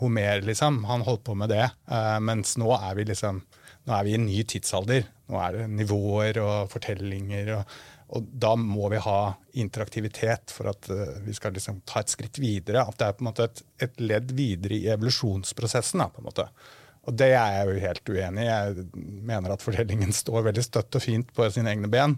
Homer, 0.00 0.42
liksom, 0.44 0.82
han 0.90 1.06
holdt 1.06 1.24
på 1.24 1.36
med 1.38 1.54
det. 1.54 1.70
Uh, 1.88 2.18
mens 2.20 2.58
nå 2.60 2.74
er 2.76 2.98
vi 2.98 3.06
liksom 3.08 3.44
nå 3.86 3.94
er 3.94 4.02
vi 4.02 4.16
i 4.16 4.18
en 4.18 4.26
ny 4.26 4.40
tidsalder. 4.50 5.04
Nå 5.30 5.38
er 5.38 5.54
det 5.54 5.66
nivåer 5.78 6.40
og 6.42 6.72
fortellinger. 6.72 7.52
og 7.54 7.76
og 8.06 8.26
da 8.38 8.52
må 8.58 8.86
vi 8.92 9.00
ha 9.02 9.20
interaktivitet 9.58 10.52
for 10.54 10.70
at 10.70 10.88
uh, 10.92 11.18
vi 11.26 11.34
skal 11.34 11.56
liksom 11.56 11.80
ta 11.88 12.02
et 12.02 12.12
skritt 12.12 12.38
videre. 12.38 12.84
At 12.86 13.00
det 13.00 13.08
er 13.08 13.16
på 13.18 13.24
en 13.24 13.30
måte 13.32 13.48
et, 13.48 13.62
et 13.82 14.02
ledd 14.02 14.34
videre 14.36 14.78
i 14.78 14.90
evolusjonsprosessen. 14.94 16.04
Da, 16.04 16.10
på 16.12 16.22
en 16.22 16.28
måte. 16.28 16.46
Og 17.06 17.14
det 17.18 17.32
er 17.34 17.56
jeg 17.58 17.68
jo 17.68 17.82
helt 17.82 18.12
uenig 18.14 18.44
i. 18.44 18.50
Jeg 18.50 18.86
mener 19.30 19.54
at 19.54 19.64
fordelingen 19.64 20.14
står 20.14 20.46
veldig 20.48 20.64
støtt 20.66 20.98
og 20.98 21.02
fint 21.02 21.34
på 21.34 21.48
sine 21.54 21.74
egne 21.74 21.90
ben. 21.90 22.14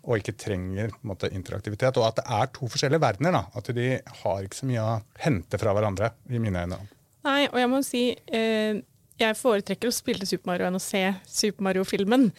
Og 0.00 0.20
ikke 0.20 0.36
trenger 0.40 0.92
måte, 1.08 1.32
interaktivitet. 1.36 1.96
Og 2.00 2.08
at 2.08 2.20
det 2.20 2.26
er 2.36 2.52
to 2.56 2.68
forskjellige 2.68 3.04
verdener. 3.04 3.36
Da. 3.36 3.42
At 3.56 3.72
de 3.76 3.90
har 4.22 4.44
ikke 4.44 4.60
så 4.60 4.68
mye 4.68 4.84
å 4.84 5.00
hente 5.24 5.60
fra 5.60 5.76
hverandre, 5.76 6.14
i 6.28 6.40
mine 6.40 6.66
øyne. 6.66 6.80
Nei, 7.24 7.42
og 7.50 7.58
jeg 7.60 7.68
må 7.68 7.82
si 7.84 8.04
eh, 8.32 8.80
jeg 9.20 9.38
foretrekker 9.38 9.90
å 9.90 9.94
spille 9.94 10.26
Super 10.28 10.52
Mario 10.52 10.68
enn 10.68 10.78
å 10.78 10.82
se 10.82 11.02
Super 11.28 11.66
Mario-filmen. 11.66 12.30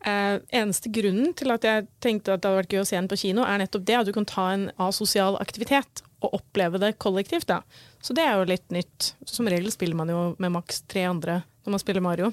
Eh, 0.00 0.36
eneste 0.56 0.88
grunnen 0.92 1.34
til 1.36 1.52
at 1.52 1.66
jeg 1.66 1.88
tenkte 2.00 2.32
at 2.32 2.42
det 2.42 2.48
hadde 2.48 2.62
vært 2.62 2.76
gøy 2.76 2.82
å 2.82 2.88
se 2.88 2.96
den 2.96 3.10
på 3.10 3.18
kino, 3.20 3.44
er 3.44 3.60
nettopp 3.60 3.84
det 3.88 3.98
at 3.98 4.08
du 4.08 4.14
kan 4.16 4.28
ta 4.28 4.46
en 4.54 4.70
asosial 4.80 5.36
aktivitet 5.42 6.04
og 6.24 6.38
oppleve 6.40 6.80
det 6.80 6.94
kollektivt. 7.02 7.48
da. 7.48 7.60
Så 8.00 8.16
det 8.16 8.24
er 8.24 8.38
jo 8.38 8.48
litt 8.48 8.68
nytt. 8.72 9.12
Som 9.28 9.48
regel 9.48 9.72
spiller 9.72 9.96
man 9.96 10.12
jo 10.12 10.22
med 10.38 10.54
maks 10.56 10.82
tre 10.88 11.04
andre 11.08 11.42
når 11.64 11.76
man 11.76 11.82
spiller 11.82 12.04
Mario. 12.04 12.32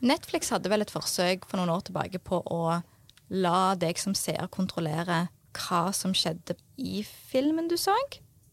Netflix 0.00 0.50
hadde 0.54 0.70
vel 0.72 0.84
et 0.84 0.92
forsøk 0.92 1.44
for 1.48 1.60
noen 1.60 1.74
år 1.74 1.84
tilbake 1.88 2.22
på 2.24 2.40
å 2.46 2.80
la 3.30 3.74
deg 3.78 3.98
som 4.00 4.14
seer 4.16 4.48
kontrollere 4.50 5.28
hva 5.58 5.90
som 5.94 6.14
skjedde 6.14 6.56
i 6.78 7.02
filmen 7.04 7.68
du 7.70 7.76
så? 7.78 7.94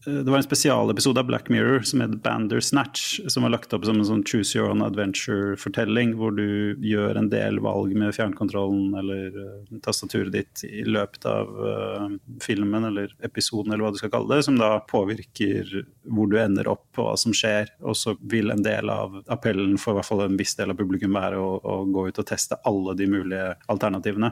Eh, 0.06 0.12
det 0.12 0.30
var 0.30 0.36
en 0.36 0.42
spesialepisode 0.42 1.20
av 1.20 1.26
Black 1.26 1.48
Mirror 1.48 1.80
som 1.80 2.00
het 2.00 2.22
Bandersnatch, 2.22 3.20
som 3.26 3.42
var 3.42 3.50
lagt 3.50 3.72
opp 3.74 3.84
som 3.84 3.98
en 3.98 4.06
sånn 4.06 4.24
choose 4.26 4.54
your 4.54 4.70
own 4.70 4.82
adventure-fortelling, 4.84 6.14
hvor 6.18 6.34
du 6.36 6.78
gjør 6.84 7.18
en 7.18 7.30
del 7.32 7.58
valg 7.64 7.96
med 7.98 8.14
fjernkontrollen 8.14 8.94
eller 9.00 9.34
uh, 9.34 9.78
tastaturet 9.82 10.32
ditt 10.34 10.62
i 10.68 10.84
løpet 10.86 11.26
av 11.28 11.50
uh, 11.50 12.06
filmen 12.44 12.86
eller 12.90 13.14
episoden, 13.26 13.72
eller 13.72 13.88
hva 13.88 13.92
du 13.94 14.00
skal 14.00 14.12
kalle 14.14 14.36
det, 14.36 14.46
som 14.46 14.58
da 14.60 14.76
påvirker 14.86 15.74
hvor 16.08 16.30
du 16.30 16.38
ender 16.40 16.70
opp 16.70 17.00
og 17.00 17.10
hva 17.10 17.16
som 17.20 17.34
skjer. 17.36 17.72
Og 17.82 17.98
så 17.98 18.14
vil 18.30 18.52
en 18.54 18.62
del 18.64 18.90
av 18.92 19.18
appellen 19.26 19.76
for 19.80 19.96
i 19.96 19.98
hvert 19.98 20.10
fall 20.10 20.24
en 20.28 20.38
viss 20.38 20.54
del 20.58 20.72
av 20.72 20.78
publikum 20.78 21.18
være 21.18 21.42
å, 21.42 21.50
å 21.58 21.80
gå 21.90 22.08
ut 22.08 22.22
og 22.22 22.28
teste 22.28 22.60
alle 22.68 22.94
de 22.98 23.10
mulige 23.10 23.50
alternativene. 23.72 24.30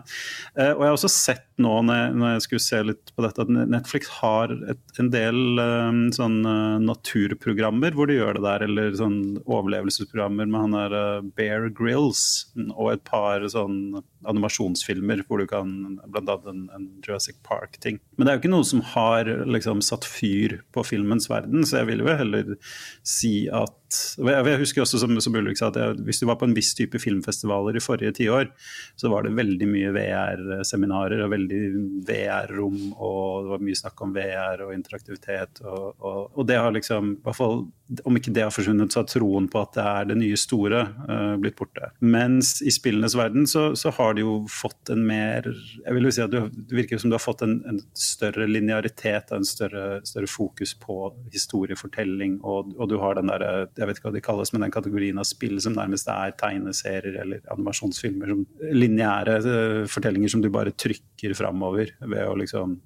Uh, 0.54 0.72
og 0.76 0.86
jeg 0.86 0.86
har 0.86 1.00
også 1.00 1.12
sett 1.12 1.46
nå 1.62 1.74
når 1.88 2.00
jeg, 2.00 2.16
når 2.20 2.32
jeg 2.34 2.46
skulle 2.46 2.66
se 2.66 2.82
litt 2.92 3.14
på 3.16 3.24
dette, 3.24 3.42
at 3.46 3.70
Netflix 3.76 4.10
har 4.20 4.52
et, 4.70 4.82
en 5.00 5.10
del 5.12 5.55
Ehm, 5.62 6.02
sånn 6.14 6.40
naturprogrammer 6.84 7.94
hvor 7.96 8.10
de 8.10 8.18
gjør 8.18 8.38
det 8.38 8.44
der, 8.46 8.64
eller 8.66 8.98
sånn 8.98 9.18
overlevelsesprogrammer 9.44 10.48
med 10.50 10.62
han 10.64 10.76
der 10.76 10.96
uh, 10.96 11.28
Bear 11.36 11.68
Grills 11.74 12.22
og 12.68 12.92
et 12.94 13.04
par 13.08 13.44
sånn 13.50 14.00
animasjonsfilmer 14.26 15.22
hvor 15.26 15.42
du 15.42 15.46
kan 15.50 15.98
annet 16.02 16.48
en, 16.50 16.66
en 16.74 16.86
Jurassic 17.04 17.38
Park-ting. 17.46 18.00
Men 18.16 18.26
det 18.26 18.32
er 18.32 18.38
jo 18.38 18.44
ikke 18.44 18.54
noe 18.54 18.68
som 18.68 18.82
har 18.94 19.30
liksom 19.46 19.82
satt 19.84 20.06
fyr 20.08 20.60
på 20.74 20.84
filmens 20.86 21.30
verden, 21.30 21.66
så 21.66 21.80
jeg 21.80 21.90
vil 21.92 22.04
jo 22.04 22.18
heller 22.22 22.56
si 23.06 23.34
at 23.54 23.74
Jeg 23.86 24.58
husker 24.60 24.82
også 24.82 24.98
som, 24.98 25.14
som 25.22 25.36
Ulrik 25.38 25.58
sa, 25.60 25.70
at 25.70 25.78
jeg, 25.78 25.98
hvis 26.06 26.18
du 26.22 26.26
var 26.26 26.38
på 26.40 26.48
en 26.48 26.56
viss 26.56 26.72
type 26.74 26.98
filmfestivaler 27.02 27.78
i 27.78 27.82
forrige 27.82 28.16
tiår, 28.18 28.50
så 28.98 29.10
var 29.12 29.26
det 29.26 29.36
veldig 29.38 29.68
mye 29.70 29.92
VR-seminarer 29.94 31.22
og 31.24 31.32
veldig 31.34 31.60
VR-rom, 32.08 32.80
og 32.96 33.46
det 33.46 33.52
var 33.54 33.64
mye 33.68 33.80
snakk 33.82 34.02
om 34.06 34.14
VR 34.16 34.64
og 34.66 34.74
interaktivitet. 34.74 35.62
Og, 35.62 35.86
og, 36.00 36.20
og 36.34 36.48
det 36.50 36.58
har 36.58 36.74
liksom, 36.74 37.14
i 37.18 37.24
hvert 37.26 37.38
fall, 37.38 37.62
om 38.04 38.16
ikke 38.18 38.32
det 38.34 38.42
har 38.42 38.54
forsvunnet, 38.54 38.92
så 38.92 39.02
har 39.02 39.08
troen 39.10 39.46
på 39.50 39.60
at 39.62 39.76
det 39.76 39.84
er 39.86 40.08
det 40.10 40.16
nye 40.18 40.38
store 40.40 40.82
uh, 41.06 41.34
blitt 41.40 41.56
borte. 41.58 41.90
Mens 42.02 42.56
i 42.66 42.72
spillenes 42.74 43.14
verden 43.18 43.46
så, 43.50 43.68
så, 43.78 43.92
har 43.96 44.16
det 44.16 44.24
jo 44.24 44.38
fått 44.50 44.90
en 44.92 45.04
mer 45.06 45.46
Jeg 45.46 45.94
vil 45.94 46.08
jo 46.08 46.12
si 46.12 46.22
at 46.24 46.32
du, 46.32 46.50
Det 46.50 46.76
virker 46.80 47.00
som 47.00 47.12
du 47.12 47.16
har 47.16 47.22
fått 47.22 47.44
en, 47.46 47.60
en 47.68 47.78
større 47.96 48.48
linearitet, 48.50 49.30
en 49.32 49.46
større, 49.46 50.00
større 50.08 50.30
fokus 50.30 50.74
på 50.82 50.98
historiefortelling, 51.34 52.40
og, 52.42 52.74
og, 52.76 52.88
du 52.90 52.98
har 53.02 53.18
den 53.18 53.30
der, 53.30 53.46
jeg 53.76 53.88
vet 53.88 54.00
ikke 54.00 54.10
hva 54.10 54.16
de 54.16 54.24
kalles, 54.24 54.52
men 54.54 54.66
den 54.66 54.74
kategorien 54.74 55.22
av 55.22 55.28
spill 55.28 55.60
som 55.62 55.76
nærmest 55.78 56.10
er 56.12 56.34
tegneserier 56.40 57.20
eller 57.22 57.46
animasjonsfilmer. 57.54 58.34
som 58.34 58.44
Lineære 58.82 59.38
uh, 59.46 59.80
fortellinger 59.90 60.34
som 60.34 60.44
du 60.44 60.50
bare 60.52 60.74
trykker 60.74 61.38
framover 61.38 61.94
ved 62.02 62.22
å 62.26 62.36
liksom 62.42 62.78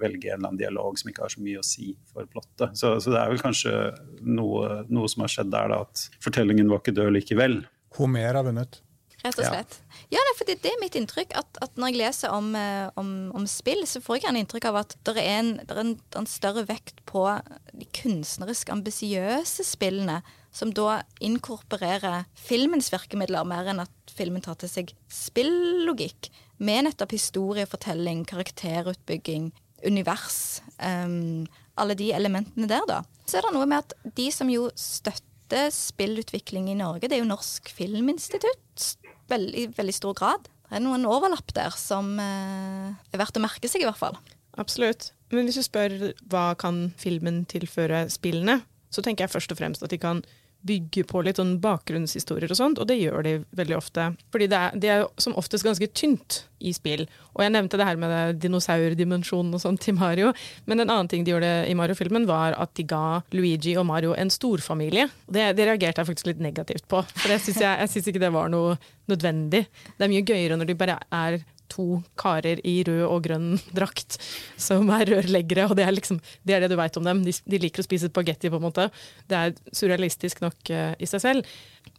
velge 0.00 0.30
en 0.30 0.38
eller 0.38 0.52
annen 0.52 0.60
dialog 0.60 0.98
som 1.00 1.10
ikke 1.10 1.26
har 1.26 1.34
så 1.34 1.42
mye 1.42 1.60
å 1.60 1.66
si 1.66 1.92
for 2.12 2.28
plottet. 2.30 2.78
Så, 2.78 2.94
så 3.02 3.12
det 3.14 3.20
er 3.20 3.32
vel 3.32 3.42
kanskje 3.42 3.74
noe, 4.22 4.82
noe, 4.92 5.10
som 5.10 5.26
har 5.26 5.34
skjedd 5.34 5.52
der, 5.54 5.74
da, 5.74 5.82
at 5.86 6.22
fortellingen 6.24 6.70
var 6.72 6.82
ikke 6.82 6.96
død 6.96 7.12
likevel. 7.18 7.60
Homer 7.98 8.40
har 8.40 8.46
vunnet. 8.46 8.80
Rett 9.22 9.38
og 9.38 9.46
slett. 9.46 9.76
Ja, 10.10 10.18
ja 10.18 10.34
for 10.34 10.48
det, 10.48 10.58
det, 10.64 10.72
er 10.72 10.80
mitt 10.82 10.96
inntrykk. 10.98 11.34
At, 11.38 11.58
at 11.62 11.78
når 11.78 11.92
jeg 11.92 12.00
leser 12.00 12.34
om, 12.34 12.50
eh, 12.58 12.88
om, 12.98 13.30
om, 13.38 13.46
spill, 13.50 13.84
så 13.86 14.02
får 14.02 14.18
jeg 14.18 14.26
gjerne 14.26 14.42
inntrykk 14.42 14.68
av 14.72 14.80
at 14.82 14.96
det 15.06 15.14
er, 15.20 15.28
en, 15.38 15.52
det 15.62 15.76
er 15.76 15.82
en, 15.84 15.94
en 16.18 16.28
større 16.28 16.64
vekt 16.68 17.04
på 17.08 17.24
de 17.70 17.88
kunstnerisk 17.94 18.72
ambisiøse 18.74 19.66
spillene, 19.68 20.20
som 20.52 20.72
da 20.74 21.00
inkorporerer 21.24 22.26
filmens 22.36 22.90
virkemidler 22.92 23.46
mer 23.48 23.70
enn 23.72 23.84
at 23.84 24.12
filmen 24.12 24.42
tar 24.44 24.58
til 24.60 24.72
seg 24.72 24.92
spillogikk. 25.08 26.32
Med 26.62 26.86
nettopp 26.86 27.14
historiefortelling, 27.16 28.22
karakterutbygging, 28.30 29.50
univers. 29.86 30.62
Um, 30.78 31.48
alle 31.80 31.96
de 31.98 32.12
elementene 32.14 32.68
der, 32.70 32.84
da. 32.86 33.00
Så 33.26 33.40
er 33.40 33.46
det 33.48 33.54
noe 33.56 33.66
med 33.66 33.82
at 33.82 34.14
de 34.18 34.28
som 34.34 34.50
jo 34.52 34.68
støtter 34.78 35.72
spillutvikling 35.74 36.70
i 36.70 36.78
Norge, 36.78 37.08
det 37.08 37.18
er 37.18 37.24
jo 37.24 37.28
Norsk 37.28 37.72
Filminstitutt 37.74 38.92
veldig, 39.32 39.72
veldig 39.76 39.96
stor 39.96 40.14
grad. 40.18 40.46
Det 40.68 40.78
er 40.78 40.84
noen 40.84 41.08
overlapp 41.08 41.50
der 41.56 41.74
som 41.76 42.14
uh, 42.20 42.92
er 42.94 43.20
verdt 43.20 43.36
å 43.36 43.42
merke 43.42 43.68
seg, 43.68 43.82
i 43.82 43.88
hvert 43.88 44.00
fall. 44.00 44.16
Absolutt. 44.60 45.10
Men 45.32 45.48
hvis 45.48 45.58
du 45.58 45.64
spør 45.64 46.12
hva 46.30 46.52
kan 46.60 46.90
filmen 47.00 47.42
tilføre 47.48 48.04
spillene, 48.12 48.60
så 48.92 49.04
tenker 49.04 49.24
jeg 49.26 49.32
først 49.32 49.52
og 49.54 49.58
fremst 49.58 49.84
at 49.84 49.92
de 49.92 49.98
kan 50.00 50.22
bygge 50.66 51.04
på 51.10 51.22
litt 51.26 51.40
sånn 51.40 51.56
bakgrunnshistorier 51.62 52.52
og 52.52 52.58
sånt, 52.58 52.80
og 52.80 52.88
det 52.88 52.98
gjør 53.00 53.24
de 53.26 53.34
veldig 53.58 53.76
ofte. 53.78 54.08
Fordi 54.34 54.48
det 54.50 54.58
er, 54.58 54.78
de 54.78 54.90
er 54.94 55.04
som 55.22 55.36
oftest 55.38 55.66
ganske 55.66 55.88
tynt 55.98 56.42
i 56.62 56.72
spill. 56.76 57.04
Og 57.34 57.42
jeg 57.42 57.54
nevnte 57.54 57.78
det 57.80 57.86
her 57.88 57.98
med 58.00 58.38
dinosaurdimensjonen 58.42 59.56
og 59.56 59.62
sånt 59.62 59.82
til 59.82 59.96
Mario, 59.98 60.32
men 60.70 60.82
en 60.82 60.92
annen 60.92 61.10
ting 61.10 61.26
de 61.26 61.34
gjorde 61.34 61.52
i 61.68 61.76
Mario-filmen, 61.78 62.28
var 62.30 62.56
at 62.60 62.74
de 62.78 62.86
ga 62.86 63.22
Luigi 63.34 63.74
og 63.80 63.88
Mario 63.88 64.14
en 64.14 64.30
storfamilie. 64.32 65.08
Det, 65.26 65.50
det 65.58 65.66
reagerte 65.68 66.02
jeg 66.02 66.10
faktisk 66.12 66.30
litt 66.30 66.44
negativt 66.44 66.86
på, 66.90 67.02
for 67.14 67.34
jeg 67.34 67.42
syns 67.42 68.06
ikke 68.06 68.22
det 68.22 68.34
var 68.34 68.52
noe 68.52 68.76
nødvendig. 69.10 69.66
Det 69.96 70.06
er 70.06 70.12
mye 70.12 70.26
gøyere 70.26 70.58
når 70.60 70.70
de 70.70 70.78
bare 70.78 71.00
er 71.10 71.42
to 71.72 72.02
karer 72.20 72.60
i 72.68 72.78
rød 72.86 73.04
og 73.08 73.24
grønn 73.26 73.50
drakt 73.74 74.18
som 74.60 74.90
er 74.94 75.08
rørleggere, 75.10 75.68
og 75.70 75.76
det 75.78 75.86
er, 75.86 75.96
liksom, 75.96 76.20
det, 76.44 76.56
er 76.56 76.64
det 76.64 76.72
du 76.72 76.78
veit 76.80 76.96
om 77.00 77.08
dem. 77.08 77.24
De, 77.26 77.34
de, 77.34 77.60
liker 77.62 77.82
å 77.82 77.88
spise 77.88 78.10
spagetti, 78.12 78.52
på 78.52 78.60
en 78.60 78.66
måte. 78.68 78.88
Det 79.30 79.38
er 79.38 79.56
surrealistisk 79.74 80.44
nok 80.44 80.72
uh, 80.74 80.92
i 81.00 81.08
seg 81.08 81.24
selv. 81.24 81.52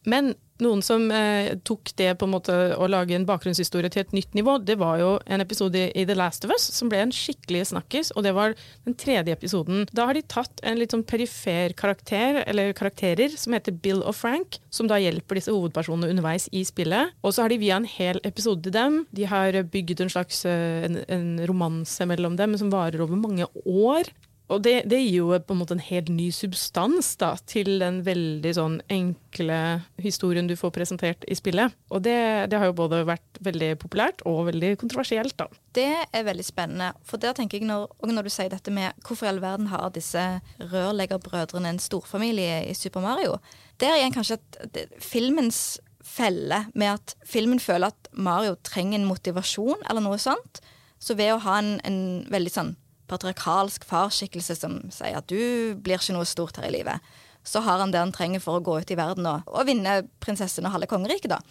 Men 0.09 0.33
noen 0.61 0.83
som 0.85 1.05
eh, 1.11 1.55
tok 1.65 1.93
det 1.99 2.11
på 2.19 2.27
en 2.27 2.33
måte 2.33 2.53
å 2.77 2.87
lage 2.91 3.15
en 3.17 3.25
bakgrunnshistorie 3.27 3.91
til 3.91 4.03
et 4.03 4.13
nytt 4.15 4.35
nivå, 4.37 4.57
det 4.61 4.77
var 4.81 4.99
jo 5.01 5.09
en 5.25 5.43
episode 5.43 5.87
i 5.89 6.05
The 6.07 6.15
Last 6.17 6.45
of 6.45 6.53
Us 6.53 6.67
som 6.75 6.91
ble 6.91 7.01
en 7.03 7.13
skikkelig 7.13 7.65
snakkis, 7.71 8.13
og 8.15 8.25
det 8.27 8.35
var 8.37 8.55
den 8.85 8.97
tredje 8.99 9.35
episoden. 9.35 9.87
Da 9.95 10.07
har 10.09 10.17
de 10.17 10.23
tatt 10.29 10.61
en 10.63 10.79
litt 10.79 10.93
sånn 10.93 11.05
perifer 11.09 11.75
karakter, 11.79 12.43
eller 12.45 12.73
karakterer, 12.77 13.33
som 13.39 13.55
heter 13.57 13.75
Bill 13.83 14.03
og 14.03 14.15
Frank, 14.17 14.59
som 14.73 14.89
da 14.89 14.99
hjelper 15.01 15.39
disse 15.39 15.53
hovedpersonene 15.53 16.11
underveis 16.13 16.47
i 16.53 16.63
spillet. 16.67 17.15
Og 17.23 17.35
så 17.35 17.45
har 17.45 17.53
de 17.53 17.61
via 17.61 17.79
en 17.79 17.89
hel 17.89 18.21
episode 18.23 18.63
til 18.67 18.75
dem. 18.75 19.01
De 19.15 19.27
har 19.29 19.57
bygd 19.73 20.05
en 20.05 20.13
slags 20.13 20.45
eh, 20.49 20.85
en, 20.87 21.01
en 21.11 21.27
romanse 21.49 22.07
mellom 22.09 22.37
dem 22.39 22.57
som 22.59 22.71
varer 22.73 23.03
over 23.03 23.19
mange 23.19 23.49
år. 23.65 24.09
Og 24.51 24.59
det, 24.65 24.73
det, 24.91 24.99
gir 24.99 25.21
jo 25.21 25.37
på 25.39 25.55
en 25.55 25.59
måte 25.61 25.75
en 25.77 25.83
helt 25.83 26.09
ny 26.11 26.27
substans 26.35 27.13
da, 27.21 27.31
til 27.49 27.79
den 27.79 28.01
veldig 28.03 28.51
sånn 28.57 28.75
enkle 28.91 29.59
historien 30.03 30.49
du 30.49 30.55
får 30.59 30.73
presentert 30.75 31.23
i 31.31 31.37
spillet. 31.39 31.73
Og 31.93 32.03
det, 32.03 32.17
det, 32.51 32.59
har 32.59 32.67
jo 32.69 32.75
både 32.77 33.03
vært 33.07 33.39
veldig 33.43 33.71
populært 33.81 34.25
og 34.29 34.49
veldig 34.51 34.73
kontroversielt, 34.81 35.37
da. 35.39 35.47
Det 35.73 35.87
er 36.03 36.27
veldig 36.27 36.45
spennende. 36.45 36.91
For 37.07 37.21
der 37.23 37.37
tenker 37.37 37.61
jeg 37.61 37.69
når, 37.69 37.87
og 37.95 38.11
når 38.11 38.27
du 38.27 38.33
sier 38.35 38.51
dette 38.51 38.73
med 38.73 38.99
hvorfor 39.07 39.29
i 39.29 39.31
all 39.31 39.41
verden 39.43 39.71
har 39.71 39.87
disse 39.95 40.25
rørleggerbrødrene 40.59 41.73
en 41.73 41.81
storfamilie 41.81 42.61
i 42.67 42.75
Super 42.77 43.05
Mario, 43.05 43.39
der 43.81 43.97
igjen 43.97 44.13
kanskje 44.13 44.37
at 44.37 44.83
filmens 45.01 45.79
felle 46.03 46.65
med 46.75 46.97
at 46.97 47.15
filmen 47.25 47.63
føler 47.63 47.93
at 47.93 48.11
Mario 48.11 48.57
trenger 48.59 48.99
en 48.99 49.07
motivasjon 49.07 49.87
eller 49.87 50.03
noe 50.03 50.19
sånt. 50.21 50.59
Så 50.99 51.15
ved 51.19 51.33
å 51.33 51.41
ha 51.43 51.57
en, 51.59 51.77
en 51.87 51.99
veldig 52.31 52.51
sånn 52.51 52.75
patriarkalsk 53.13 53.85
farsskikkelse 53.87 54.57
som 54.59 54.81
sier 54.93 55.19
at 55.21 55.29
du 55.29 55.77
blir 55.79 56.01
ikke 56.01 56.17
noe 56.17 56.27
stort 56.27 56.59
her 56.59 56.67
i 56.69 56.75
livet, 56.79 57.13
så 57.43 57.61
har 57.63 57.81
han 57.83 57.91
det 57.93 58.01
han 58.01 58.13
trenger 58.15 58.41
for 58.43 58.59
å 58.59 58.63
gå 58.63 58.79
ut 58.81 58.91
i 58.91 58.97
verden 58.99 59.27
og, 59.29 59.47
og 59.51 59.67
vinne 59.67 60.01
prinsessen 60.23 60.67
og 60.67 60.75
halve 60.75 60.89
kongeriket, 60.91 61.35
da. 61.35 61.41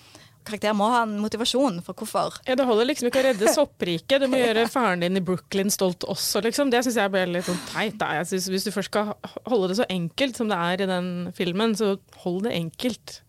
Karakter 0.42 0.74
må 0.74 0.88
ha 0.90 1.04
en 1.04 1.18
motivasjon 1.22 1.76
for 1.86 1.94
hvorfor. 1.94 2.40
Ja, 2.48 2.56
Det 2.58 2.64
holder 2.66 2.88
liksom 2.88 3.08
ikke 3.08 3.20
å 3.20 3.26
redde 3.28 3.50
soppriket, 3.54 4.24
du 4.24 4.26
må 4.30 4.40
gjøre 4.40 4.64
faren 4.70 5.04
din 5.04 5.20
i 5.20 5.22
Brooklyn 5.22 5.70
stolt 5.70 6.02
også, 6.02 6.42
liksom. 6.42 6.72
Det 6.72 6.82
syns 6.82 6.98
jeg 6.98 7.12
ble 7.14 7.26
litt 7.30 7.46
sånn 7.46 7.60
teit. 7.70 7.98
Da. 8.00 8.10
Jeg 8.18 8.30
synes 8.32 8.48
Hvis 8.50 8.66
du 8.66 8.72
først 8.74 8.90
skal 8.90 9.12
holde 9.46 9.70
det 9.70 9.78
så 9.78 9.86
enkelt 9.92 10.40
som 10.40 10.50
det 10.50 10.58
er 10.58 10.82
i 10.82 10.88
den 10.90 11.12
filmen, 11.36 11.76
så 11.78 11.94
hold 12.24 12.42
det 12.48 12.56
enkelt. 12.58 13.20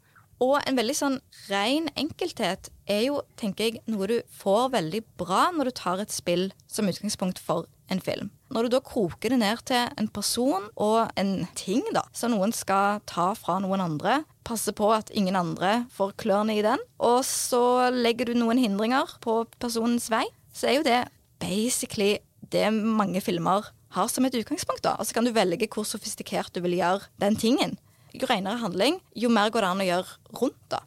Og 0.43 0.57
en 0.65 0.79
veldig 0.79 0.95
sånn 0.97 1.19
ren 1.51 1.85
enkelthet 1.99 2.71
er 2.89 3.05
jo, 3.05 3.21
tenker 3.39 3.69
jeg, 3.69 3.83
noe 3.87 4.09
du 4.09 4.17
får 4.41 4.73
veldig 4.73 5.03
bra 5.21 5.45
når 5.53 5.69
du 5.69 5.77
tar 5.77 6.01
et 6.01 6.11
spill 6.11 6.49
som 6.67 6.89
utgangspunkt 6.89 7.39
for 7.39 7.69
en 7.91 8.01
film. 8.03 8.29
Når 8.53 8.67
du 8.67 8.75
da 8.75 8.81
koker 8.85 9.33
det 9.33 9.39
ned 9.41 9.63
til 9.67 9.89
en 9.99 10.09
person 10.13 10.67
og 10.81 11.11
en 11.19 11.33
ting 11.57 11.83
da, 11.95 12.05
som 12.15 12.33
noen 12.33 12.53
skal 12.55 13.01
ta 13.09 13.31
fra 13.37 13.57
noen 13.63 13.83
andre, 13.83 14.21
passe 14.47 14.73
på 14.75 14.89
at 14.93 15.11
ingen 15.15 15.37
andre 15.39 15.83
får 15.95 16.15
klørne 16.21 16.57
i 16.57 16.65
den, 16.65 16.81
og 17.01 17.23
så 17.27 17.89
legger 17.93 18.29
du 18.29 18.37
noen 18.37 18.61
hindringer 18.61 19.17
på 19.23 19.43
personens 19.63 20.09
vei, 20.13 20.25
så 20.53 20.69
er 20.69 20.77
jo 20.77 20.87
det 20.87 21.01
basically 21.43 22.17
det 22.53 22.67
mange 22.73 23.23
filmer 23.23 23.71
har 23.93 24.09
som 24.09 24.25
et 24.25 24.35
utgangspunkt. 24.37 24.83
da. 24.85 24.95
Og 24.99 25.07
så 25.07 25.17
kan 25.17 25.25
du 25.25 25.33
velge 25.33 25.69
hvor 25.69 25.85
sofistikert 25.87 26.53
du 26.53 26.61
vil 26.65 26.77
gjøre 26.79 27.09
den 27.21 27.37
tingen. 27.37 27.77
Jo 28.13 28.27
renere 28.29 28.61
handling, 28.61 28.99
jo 29.17 29.29
mer 29.33 29.49
går 29.49 29.65
det 29.65 29.69
an 29.69 29.81
å 29.81 29.89
gjøre 29.89 30.41
rundt. 30.41 30.65
da 30.69 30.83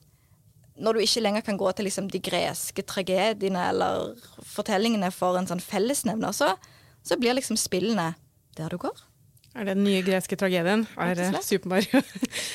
når 0.77 0.97
du 0.97 1.03
ikke 1.05 1.23
lenger 1.25 1.45
kan 1.45 1.57
gå 1.57 1.71
til 1.73 1.89
liksom 1.89 2.09
de 2.13 2.21
greske 2.21 2.85
tragediene 2.85 3.69
eller 3.71 4.17
fortellingene 4.45 5.09
for 5.15 5.39
en 5.39 5.49
sånn 5.49 5.63
fellesnevner, 5.63 6.35
så 6.37 6.53
så 7.07 7.19
blir 7.21 7.37
liksom 7.39 7.59
spillene 7.61 8.13
der 8.57 8.73
du 8.73 8.81
går. 8.83 8.97
Er 9.57 9.65
det 9.65 9.77
den 9.79 9.87
nye 9.87 10.03
greske 10.05 10.37
tragedien? 10.37 10.85
Er 11.01 11.15
det 11.17 11.31
Super 11.45 11.71
Mario? 11.73 12.03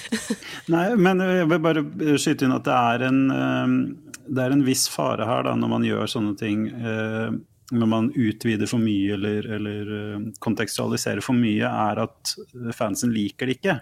Nei, 0.74 0.88
men 1.02 1.24
jeg 1.26 1.48
vil 1.50 1.62
bare 1.64 1.84
skyte 2.22 2.46
inn 2.46 2.54
at 2.54 2.68
det 2.68 2.76
er 2.78 3.06
en, 3.08 3.22
eh, 3.34 4.26
det 4.28 4.44
er 4.44 4.54
en 4.54 4.66
viss 4.68 4.86
fare 4.92 5.26
her 5.26 5.48
da, 5.48 5.56
når 5.58 5.72
man 5.72 5.88
gjør 5.88 6.12
sånne 6.14 6.36
ting. 6.38 6.68
Eh, 6.70 7.32
når 7.72 7.88
man 7.88 8.12
utvider 8.12 8.70
for 8.70 8.84
mye 8.84 9.16
eller, 9.16 9.48
eller 9.58 9.94
eh, 9.98 10.28
kontekstualiserer 10.44 11.24
for 11.26 11.38
mye, 11.38 11.66
er 11.66 12.04
at 12.04 12.36
fansen 12.78 13.16
liker 13.16 13.50
det 13.50 13.58
ikke. 13.58 13.80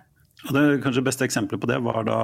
Og 0.47 0.55
det 0.55 0.81
kanskje 0.83 1.03
beste 1.03 1.25
eksempelet 1.27 1.61
på 1.61 1.67
det 1.69 1.79
var 1.83 2.05
da 2.07 2.19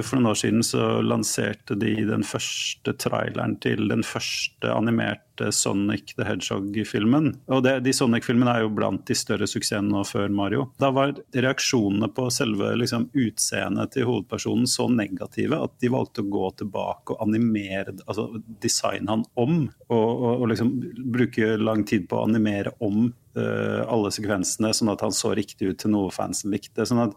for 0.00 0.16
noen 0.16 0.30
år 0.32 0.38
siden 0.40 0.62
så 0.64 1.00
lanserte 1.04 1.76
de 1.78 1.92
den 2.08 2.24
første 2.26 2.94
traileren 2.96 3.58
til 3.60 3.90
den 3.90 4.04
første 4.06 4.72
animerte 4.72 5.50
Sonic 5.52 6.14
the 6.16 6.24
Hedgehog-filmen. 6.24 7.30
Og 7.52 7.62
det, 7.64 7.78
De 7.84 7.92
Sonic-filmene 7.96 8.56
er 8.56 8.64
jo 8.64 8.72
blant 8.76 9.04
de 9.08 9.16
større 9.16 9.48
suksessene 9.48 9.88
nå 9.92 10.02
før 10.08 10.28
Mario. 10.32 10.66
Da 10.80 10.90
var 10.94 11.14
reaksjonene 11.32 12.10
på 12.16 12.26
selve 12.32 12.74
liksom, 12.80 13.08
utseendet 13.16 13.94
til 13.94 14.08
hovedpersonen 14.08 14.68
så 14.68 14.88
negative 14.92 15.60
at 15.64 15.76
de 15.80 15.92
valgte 15.92 16.24
å 16.24 16.30
gå 16.32 16.50
tilbake 16.60 17.16
og 17.16 17.24
animere, 17.24 17.96
altså 18.06 18.28
designe 18.60 19.16
han 19.16 19.24
om. 19.40 19.62
Og, 19.88 20.10
og, 20.10 20.30
og 20.42 20.52
liksom 20.52 20.74
bruke 21.12 21.56
lang 21.60 21.84
tid 21.88 22.08
på 22.08 22.20
å 22.20 22.26
animere 22.28 22.74
om 22.84 23.08
alle 23.34 24.10
sekvensene, 24.10 24.72
sånn 24.74 24.90
at 24.90 25.04
han 25.04 25.14
så 25.14 25.30
riktig 25.38 25.70
ut 25.70 25.78
til 25.82 25.92
noe 25.94 26.10
fansen 26.14 26.50
likte. 26.50 26.82
Sånn 26.88 27.02
at 27.04 27.14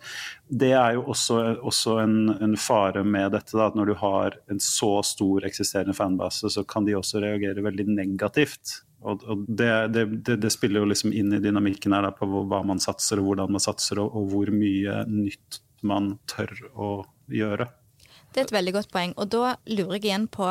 det 0.48 0.74
er 0.78 0.98
jo 0.98 1.08
også, 1.14 1.40
også 1.66 1.98
en, 2.04 2.18
en, 2.38 2.58
fare 2.60 3.02
med 3.02 3.34
dette, 3.34 3.56
da, 3.58 3.72
at 3.72 3.78
når 3.80 3.90
du 3.90 3.96
har 4.02 4.38
en 4.54 4.62
så 4.62 4.92
stor 5.08 5.48
eksisterende 5.48 5.96
fanbase, 5.98 6.52
så 6.54 6.66
kan 6.70 6.86
de 6.86 6.94
også 7.00 7.24
reagere 7.24 7.66
veldig 7.66 7.88
negativt 7.96 8.34
negativt. 8.34 8.84
Og, 9.04 9.24
og 9.28 9.46
det, 9.48 9.94
det, 9.94 10.06
det, 10.24 10.38
det, 10.40 10.52
spiller 10.52 10.80
jo 10.80 10.88
liksom 10.88 11.14
inn 11.14 11.34
i 11.34 11.42
dynamikken 11.44 11.94
her 11.94 12.06
da, 12.08 12.12
på 12.16 12.28
hva 12.28 12.64
man 12.64 12.80
satser 12.80 13.20
og 13.20 13.32
hvordan 13.32 13.52
man 13.52 13.64
satser, 13.64 14.00
og, 14.00 14.16
og 14.16 14.30
hvor 14.32 14.52
mye 14.54 15.04
nytt 15.10 15.60
man 15.84 16.18
tør 16.32 16.54
å 16.74 16.92
gjøre. 17.28 17.68
Det 18.34 18.42
er 18.42 18.48
et 18.48 18.56
veldig 18.56 18.74
godt 18.78 18.94
poeng. 18.94 19.12
Og 19.20 19.28
da 19.30 19.58
lurer 19.68 19.98
jeg 19.98 20.08
igjen 20.08 20.30
på 20.32 20.48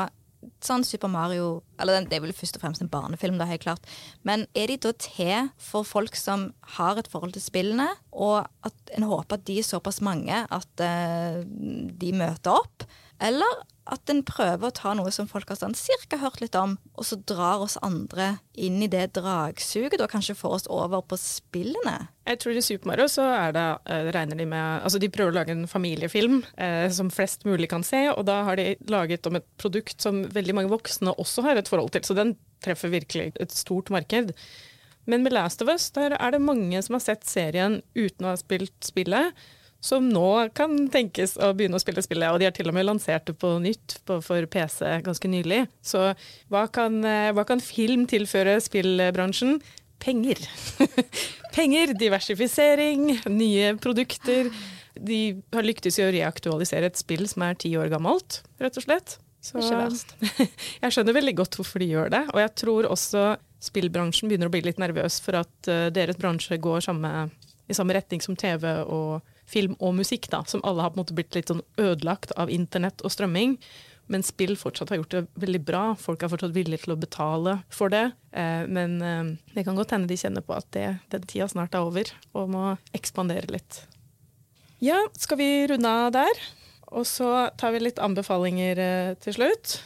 sånn 0.62 0.84
Super 0.86 1.10
Mario 1.10 1.62
Eller 1.80 2.06
det 2.06 2.16
er 2.16 2.22
vel 2.24 2.34
først 2.36 2.56
og 2.58 2.62
fremst 2.64 2.82
en 2.84 2.90
barnefilm, 2.92 3.38
da, 3.40 3.46
helt 3.50 3.64
klart. 3.64 3.86
Men 4.26 4.46
er 4.58 4.70
de 4.70 4.78
da 4.82 4.92
til 4.98 5.50
for 5.60 5.86
folk 5.86 6.16
som 6.18 6.50
har 6.76 7.00
et 7.00 7.10
forhold 7.10 7.34
til 7.36 7.44
spillene, 7.44 7.88
og 8.12 8.46
at 8.66 8.94
en 8.96 9.08
håper 9.08 9.38
at 9.38 9.46
de 9.48 9.58
er 9.58 9.66
såpass 9.66 10.02
mange 10.04 10.44
at 10.44 10.84
uh, 10.84 11.42
de 11.42 12.12
møter 12.14 12.54
opp? 12.54 12.86
Eller 13.22 13.62
at 13.90 14.10
en 14.12 14.20
prøver 14.26 14.68
å 14.68 14.74
ta 14.74 14.92
noe 14.94 15.10
som 15.14 15.26
folk 15.30 15.48
har 15.50 15.58
sånn 15.58 15.74
cirka 15.76 16.20
hørt 16.22 16.40
litt 16.42 16.54
om, 16.58 16.76
og 16.94 17.06
så 17.06 17.18
drar 17.26 17.64
oss 17.64 17.74
andre 17.82 18.36
inn 18.54 18.78
i 18.84 18.88
det 18.90 19.08
dragsuget, 19.18 20.00
og 20.00 20.10
kanskje 20.12 20.36
får 20.38 20.56
oss 20.58 20.68
over 20.70 21.02
på 21.02 21.18
spillene? 21.18 21.96
Jeg 22.28 22.38
tror 22.42 22.58
i 22.58 22.62
Super 22.62 22.92
Mario 22.92 23.08
så 23.10 23.26
er 23.26 23.56
det, 23.56 23.64
uh, 23.90 24.10
regner 24.14 24.38
de 24.38 24.46
med 24.46 24.84
Altså 24.86 25.00
de 25.02 25.10
prøver 25.10 25.32
å 25.32 25.38
lage 25.40 25.54
en 25.56 25.66
familiefilm 25.70 26.42
uh, 26.54 26.86
som 26.94 27.10
flest 27.10 27.46
mulig 27.48 27.66
kan 27.72 27.82
se, 27.86 28.04
og 28.12 28.22
da 28.28 28.42
har 28.46 28.60
de 28.60 28.76
laget 28.92 29.26
om 29.26 29.40
et 29.40 29.48
produkt 29.58 30.04
som 30.04 30.22
veldig 30.30 30.58
mange 30.60 30.72
voksne 30.72 31.16
også 31.18 31.46
har 31.48 31.58
et 31.58 31.70
forhold 31.70 31.90
til, 31.96 32.06
så 32.06 32.18
den 32.18 32.36
treffer 32.62 32.92
virkelig 32.92 33.32
et 33.42 33.56
stort 33.56 33.90
marked. 33.90 34.30
Men 35.10 35.24
med 35.26 35.34
Last 35.34 35.62
of 35.64 35.72
Us 35.72 35.90
der 35.90 36.14
er 36.14 36.30
det 36.30 36.44
mange 36.44 36.78
som 36.86 36.94
har 36.94 37.02
sett 37.02 37.26
serien 37.26 37.80
uten 37.98 38.28
å 38.28 38.36
ha 38.36 38.38
spilt 38.38 38.78
spillet 38.86 39.34
som 39.82 40.06
nå 40.06 40.28
kan 40.54 40.76
tenkes 40.94 41.34
å 41.42 41.50
begynne 41.58 41.78
å 41.78 41.82
spille 41.82 42.04
spillet. 42.04 42.30
Og 42.30 42.38
de 42.38 42.46
har 42.46 42.54
til 42.54 42.70
og 42.70 42.76
med 42.76 42.86
lansert 42.86 43.26
det 43.26 43.34
på 43.42 43.56
nytt 43.62 43.96
på, 44.06 44.20
for 44.22 44.46
PC 44.46 45.00
ganske 45.02 45.30
nylig. 45.30 45.64
Så 45.82 46.12
hva 46.52 46.68
kan, 46.70 47.00
eh, 47.04 47.32
hva 47.34 47.44
kan 47.48 47.62
film 47.62 48.06
tilføre 48.10 48.60
spillbransjen? 48.62 49.58
Penger. 50.02 50.38
Penger, 51.56 51.94
diversifisering, 51.98 53.08
nye 53.30 53.74
produkter. 53.82 54.52
De 54.94 55.20
har 55.54 55.66
lyktes 55.66 55.98
i 55.98 56.06
å 56.06 56.12
reaktualisere 56.14 56.90
et 56.90 57.00
spill 57.00 57.26
som 57.30 57.44
er 57.46 57.58
ti 57.58 57.74
år 57.78 57.90
gammelt, 57.90 58.42
rett 58.62 58.78
og 58.78 58.86
slett. 58.86 59.16
Så 59.42 59.58
jeg 60.82 60.94
skjønner 60.94 61.16
veldig 61.16 61.34
godt 61.42 61.58
hvorfor 61.58 61.82
de 61.82 61.90
gjør 61.90 62.12
det. 62.14 62.22
Og 62.30 62.38
jeg 62.38 62.54
tror 62.62 62.90
også 62.90 63.32
spillbransjen 63.62 64.30
begynner 64.30 64.50
å 64.50 64.54
bli 64.54 64.62
litt 64.62 64.78
nervøs 64.82 65.18
for 65.22 65.42
at 65.42 65.70
uh, 65.70 65.88
deres 65.94 66.18
bransje 66.18 66.58
går 66.62 66.86
samme, 66.86 67.26
i 67.66 67.74
samme 67.74 67.98
retning 67.98 68.22
som 68.22 68.38
TV 68.38 68.68
og 68.86 69.31
film 69.52 69.76
og 69.78 69.96
musikk, 70.00 70.28
da, 70.32 70.42
som 70.48 70.62
alle 70.66 70.84
har 70.84 70.92
på 70.92 71.00
en 71.00 71.04
måte 71.04 71.16
blitt 71.16 71.36
litt 71.36 71.52
sånn 71.52 71.64
ødelagt 71.80 72.34
av 72.40 72.52
internett 72.52 73.04
og 73.04 73.12
strømming. 73.14 73.58
Men 74.10 74.24
spill 74.26 74.56
fortsatt 74.58 74.90
har 74.90 74.98
gjort 75.00 75.14
det 75.14 75.22
veldig 75.40 75.60
bra. 75.64 75.82
Folk 76.00 76.24
er 76.24 76.32
fortsatt 76.32 76.54
villige 76.56 76.82
til 76.84 76.96
å 76.96 77.00
betale 77.00 77.58
for 77.72 77.92
det. 77.92 78.08
Eh, 78.34 78.64
men 78.66 78.98
eh, 79.06 79.30
det 79.54 79.64
kan 79.68 79.78
godt 79.78 79.94
hende 79.94 80.10
de 80.10 80.18
kjenner 80.20 80.44
på 80.44 80.56
at 80.56 80.68
det, 80.74 80.88
den 81.14 81.28
tida 81.28 81.48
snart 81.48 81.76
er 81.78 81.86
over, 81.86 82.10
og 82.36 82.50
må 82.52 82.64
ekspandere 82.96 83.52
litt. 83.52 83.84
Ja, 84.82 84.98
skal 85.14 85.38
vi 85.38 85.48
runde 85.70 85.88
av 85.88 86.10
der? 86.16 86.44
Og 86.92 87.06
så 87.08 87.30
tar 87.56 87.72
vi 87.72 87.84
litt 87.84 88.02
anbefalinger 88.02 88.80
eh, 88.82 89.12
til 89.22 89.38
slutt. 89.38 89.78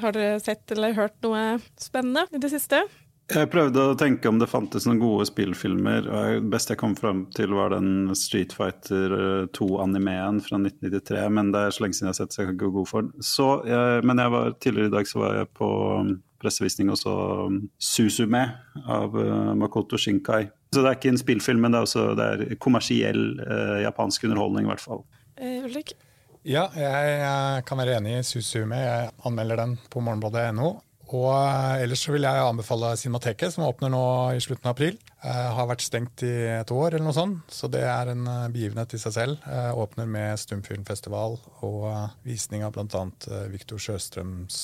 Har 0.00 0.14
dere 0.14 0.38
sett 0.42 0.70
eller 0.74 0.96
hørt 0.96 1.16
noe 1.26 1.58
spennende 1.78 2.24
i 2.34 2.40
det 2.42 2.50
siste? 2.54 2.84
Jeg 3.32 3.48
prøvde 3.48 3.80
å 3.80 3.94
tenke 3.96 4.28
om 4.28 4.36
det 4.36 4.50
fantes 4.50 4.84
noen 4.84 4.98
gode 5.00 5.24
spillfilmer. 5.30 6.08
og 6.12 6.42
Det 6.44 6.50
beste 6.52 6.74
jeg 6.74 6.80
kom 6.82 6.92
fram 6.98 7.22
til, 7.32 7.54
var 7.56 7.72
den 7.72 8.12
Street 8.18 8.52
Fighter 8.52 9.14
2-animeen 9.56 10.42
fra 10.44 10.58
1993. 10.60 11.22
Men 11.32 11.48
det 11.54 11.62
er 11.62 11.72
så 11.72 11.86
lenge 11.86 11.96
siden 11.96 12.10
jeg 12.10 12.12
har 12.12 12.18
sett, 12.18 12.36
så 12.36 12.42
jeg 12.42 12.50
kan 12.50 12.58
ikke 12.58 12.68
gå 12.68 12.74
god 12.76 12.90
for 12.90 13.06
den. 13.06 13.24
Så, 13.24 13.48
jeg, 13.70 14.04
men 14.04 14.20
jeg 14.20 14.34
var, 14.36 14.52
tidligere 14.60 14.92
i 14.92 14.94
dag 14.98 15.08
så 15.08 15.22
var 15.22 15.40
jeg 15.40 15.50
på 15.56 15.70
um, 16.04 16.12
pressevisning 16.44 16.92
og 16.92 17.00
så 17.00 17.16
um, 17.48 17.58
Susume 17.80 18.44
av 18.84 19.16
uh, 19.16 19.54
Makoto 19.56 19.96
Shinkai. 19.96 20.44
Så 20.74 20.82
det 20.82 20.90
er 20.90 21.00
ikke 21.00 21.14
en 21.14 21.24
spillfilm, 21.24 21.64
men 21.64 21.72
det 21.72 21.80
er, 21.80 21.88
også, 21.88 22.08
det 22.20 22.30
er 22.34 22.56
kommersiell 22.60 23.38
uh, 23.40 23.78
japansk 23.86 24.28
underholdning, 24.28 24.68
i 24.68 24.74
hvert 24.74 24.84
fall. 24.84 25.06
Eh, 25.40 25.62
Ulrik? 25.64 25.96
Ja, 26.44 26.68
jeg, 26.76 27.20
jeg 27.24 27.64
kan 27.64 27.80
være 27.80 28.02
enig 28.02 28.18
i 28.18 28.24
Susume. 28.28 28.84
Jeg 28.84 29.14
anmelder 29.24 29.64
den 29.64 29.78
på 29.88 30.04
morgenbladet.no. 30.04 30.74
Og 31.14 31.28
eh, 31.30 31.82
ellers 31.84 32.02
så 32.02 32.14
vil 32.14 32.26
jeg 32.26 32.44
anbefale 32.44 32.94
Cinemateket, 32.98 33.54
som 33.54 33.66
åpner 33.68 33.92
nå 33.92 34.04
i 34.34 34.40
slutten 34.42 34.66
av 34.66 34.74
april. 34.74 34.96
Eh, 35.22 35.50
har 35.56 35.68
vært 35.70 35.84
stengt 35.84 36.24
i 36.26 36.32
et 36.56 36.72
år, 36.74 36.94
eller 36.94 37.06
noe 37.06 37.16
sånt, 37.16 37.44
så 37.52 37.70
det 37.70 37.84
er 37.86 38.10
en 38.14 38.26
eh, 38.30 38.48
begivenhet 38.54 38.96
i 38.96 39.02
seg 39.02 39.16
selv. 39.16 39.44
Eh, 39.46 39.70
åpner 39.84 40.08
med 40.10 40.40
stumfilmfestival 40.42 41.38
og 41.66 41.84
eh, 41.90 42.16
visning 42.26 42.64
av 42.66 42.74
bl.a. 42.74 43.04
Viktor 43.52 43.80
Sjøstrøms 43.80 44.58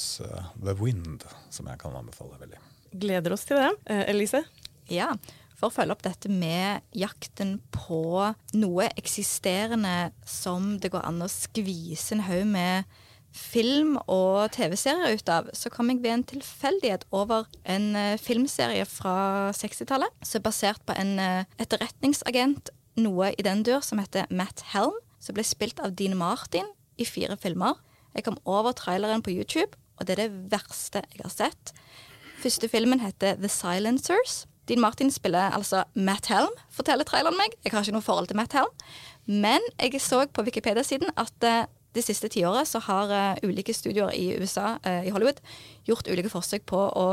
The 0.58 0.74
Wind, 0.80 1.28
som 1.54 1.70
jeg 1.70 1.80
kan 1.82 1.94
anbefale 1.96 2.40
veldig. 2.40 2.58
Gleder 2.90 3.36
oss 3.36 3.46
til 3.46 3.60
det. 3.60 3.70
Eh, 3.86 4.08
Elise? 4.10 4.42
Ja, 4.90 5.12
for 5.54 5.68
å 5.68 5.74
følge 5.74 5.94
opp 5.94 6.02
dette 6.02 6.32
med 6.32 6.82
jakten 6.96 7.58
på 7.74 8.02
noe 8.56 8.88
eksisterende 8.98 10.10
som 10.26 10.72
det 10.80 10.90
går 10.94 11.04
an 11.06 11.22
å 11.22 11.30
skvise 11.30 12.16
en 12.16 12.24
haug 12.26 12.48
med 12.48 12.98
film 13.36 13.96
og 14.10 14.50
TV-serier 14.54 15.16
ut 15.18 15.30
av, 15.32 15.50
så 15.54 15.70
kom 15.72 15.90
jeg 15.92 16.02
ved 16.02 16.14
en 16.14 16.26
tilfeldighet 16.32 17.06
over 17.14 17.46
en 17.64 17.92
uh, 17.94 18.18
filmserie 18.20 18.84
fra 18.88 19.52
60-tallet 19.56 20.26
som 20.26 20.40
er 20.40 20.46
basert 20.46 20.82
på 20.86 20.96
en 20.98 21.14
uh, 21.22 21.46
etterretningsagent, 21.62 22.72
noe 23.00 23.30
i 23.38 23.46
den 23.46 23.62
dur, 23.66 23.80
som 23.86 24.02
heter 24.02 24.28
Matt 24.34 24.64
Helm, 24.74 24.96
som 25.22 25.36
ble 25.36 25.44
spilt 25.46 25.80
av 25.82 25.94
Dean 25.96 26.16
Martin 26.18 26.66
i 27.00 27.06
fire 27.06 27.38
filmer. 27.40 27.78
Jeg 28.16 28.26
kom 28.26 28.38
over 28.44 28.74
traileren 28.76 29.22
på 29.22 29.32
YouTube, 29.32 29.78
og 30.00 30.08
det 30.08 30.16
er 30.16 30.24
det 30.24 30.52
verste 30.52 31.04
jeg 31.12 31.22
har 31.22 31.32
sett. 31.32 31.74
Første 32.40 32.70
filmen 32.72 33.02
heter 33.04 33.36
The 33.38 33.50
Silencers. 33.52 34.44
Dean 34.68 34.80
Martin 34.80 35.10
spiller 35.10 35.52
altså 35.54 35.84
Matt 35.94 36.30
Helm, 36.30 36.52
forteller 36.72 37.06
traileren 37.06 37.38
meg. 37.38 37.54
Jeg 37.64 37.74
har 37.74 37.84
ikke 37.84 37.94
noe 37.94 38.06
forhold 38.06 38.30
til 38.30 38.38
Matt 38.40 38.56
Helm. 38.56 38.72
Men 39.26 39.62
jeg 39.78 40.00
så 40.02 40.24
på 40.26 40.44
Wikipedia-siden 40.46 41.12
at 41.20 41.46
uh, 41.46 41.68
det 41.96 42.05
siste 42.07 42.31
tiåret 42.31 42.68
så 42.70 42.81
har 42.87 43.11
uh, 43.11 43.40
ulike 43.42 43.74
studioer 43.74 44.14
i 44.14 44.31
USA, 44.38 44.76
uh, 44.87 45.03
i 45.07 45.11
Hollywood, 45.11 45.40
gjort 45.88 46.11
ulike 46.11 46.31
forsøk 46.33 46.66
på 46.70 46.79
å 46.79 47.07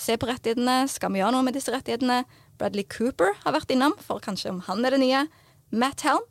se 0.00 0.16
på 0.18 0.28
rettighetene. 0.30 0.82
Skal 0.90 1.12
vi 1.14 1.20
gjøre 1.22 1.34
noe 1.36 1.46
med 1.46 1.56
disse 1.58 1.72
rettighetene? 1.74 2.24
Bradley 2.60 2.84
Cooper 2.90 3.36
har 3.44 3.54
vært 3.56 3.72
innom, 3.72 3.94
for 4.04 4.20
kanskje 4.22 4.52
om 4.52 4.60
han 4.66 4.84
er 4.84 4.96
det 4.96 5.02
nye. 5.04 5.24
Matt 5.70 6.04
Helm. 6.04 6.24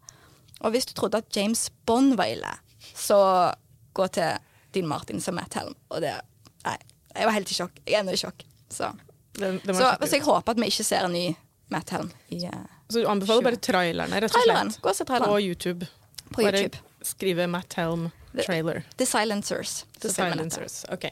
Og 0.60 0.74
hvis 0.76 0.90
du 0.90 0.94
trodde 0.98 1.22
at 1.22 1.36
James 1.36 1.70
Bond 1.88 2.18
var 2.20 2.32
ille, 2.34 2.52
så 2.92 3.20
gå 3.96 4.08
til 4.16 4.40
Dean 4.76 4.90
Martin 4.90 5.24
som 5.24 5.38
Matt 5.40 5.56
Helm. 5.60 5.78
Og 5.90 6.04
det 6.04 6.18
Nei, 6.60 6.76
jeg 7.16 7.28
var 7.30 7.32
helt 7.38 7.52
i 7.52 7.56
sjokk. 7.56 7.78
Jeg 7.86 7.96
er 7.96 8.02
ennå 8.02 8.12
i 8.12 8.20
sjokk. 8.20 8.44
Så, 8.70 8.90
Den, 9.40 9.62
den 9.64 9.78
så, 9.78 9.94
så 10.04 10.18
jeg 10.18 10.26
håper 10.26 10.52
at 10.54 10.60
vi 10.60 10.68
ikke 10.68 10.84
ser 10.84 11.08
en 11.08 11.16
ny 11.16 11.30
Matt 11.72 11.94
Helm 11.96 12.12
i, 12.36 12.42
uh, 12.50 12.68
Så 12.90 13.00
du 13.00 13.08
anbefaler 13.08 13.46
bare 13.46 13.62
trailerne, 13.64 14.20
rett 14.20 14.34
og 14.34 14.36
traileren. 14.36 14.74
Gå 14.82 14.92
og 14.92 14.98
se 14.98 15.08
traileren. 15.08 15.32
På 15.32 15.40
YouTube. 15.40 15.88
på 16.36 16.44
YouTube. 16.44 16.89
Skrive 17.06 17.48
Matt 17.48 17.74
Helm 17.80 18.10
trailer. 18.46 18.84
The 18.98 19.06
Silencers. 19.10 19.86
The. 20.02 20.10
Silencers. 20.14 20.84
Ok. 20.94 21.08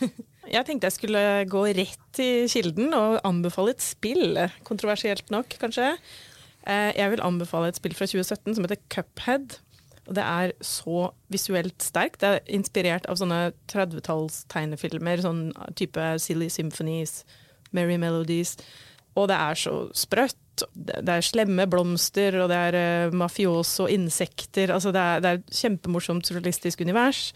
Jeg 0.52 0.66
tenkte 0.66 0.88
jeg 0.88 0.94
skulle 0.96 1.20
gå 1.46 1.60
rett 1.78 2.00
til 2.16 2.48
kilden 2.50 2.90
og 2.98 3.20
anbefale 3.28 3.70
et 3.76 3.84
spill. 3.84 4.34
Kontroversielt 4.66 5.30
nok, 5.30 5.54
kanskje. 5.60 5.92
Eh, 6.66 6.90
Jeg 6.98 7.12
vil 7.12 7.22
anbefale 7.22 7.68
et 7.70 7.78
spill 7.78 7.94
fra 7.94 8.08
2017 8.10 8.56
som 8.56 8.66
heter 8.66 8.80
Cuphead. 8.90 9.60
Og 10.08 10.16
det 10.18 10.24
er 10.26 10.52
så 10.66 11.12
visuelt 11.30 11.78
sterkt. 11.86 12.18
Det 12.24 12.28
er 12.32 12.40
inspirert 12.58 13.06
av 13.06 13.20
sånne 13.20 13.52
30-talls 13.70 14.40
tegnefilmer. 14.50 15.22
Sånn 15.22 15.44
type 15.78 16.08
Silly 16.18 16.50
Symphonies, 16.50 17.20
Merry 17.70 17.96
Melodies. 18.02 18.56
Og 19.18 19.28
det 19.30 19.38
er 19.38 19.58
så 19.58 19.74
sprøtt. 19.96 20.38
Det 20.74 21.08
er 21.08 21.24
slemme 21.24 21.66
blomster, 21.70 22.36
og 22.42 22.52
det 22.52 22.60
er 22.68 22.78
uh, 23.08 23.16
mafioso 23.16 23.88
insekter. 23.90 24.72
Altså 24.72 24.92
det 24.94 25.02
er, 25.02 25.20
det 25.20 25.30
er 25.30 25.40
et 25.40 25.58
kjempemorsomt 25.58 26.28
surrealistisk 26.28 26.84
univers. 26.84 27.30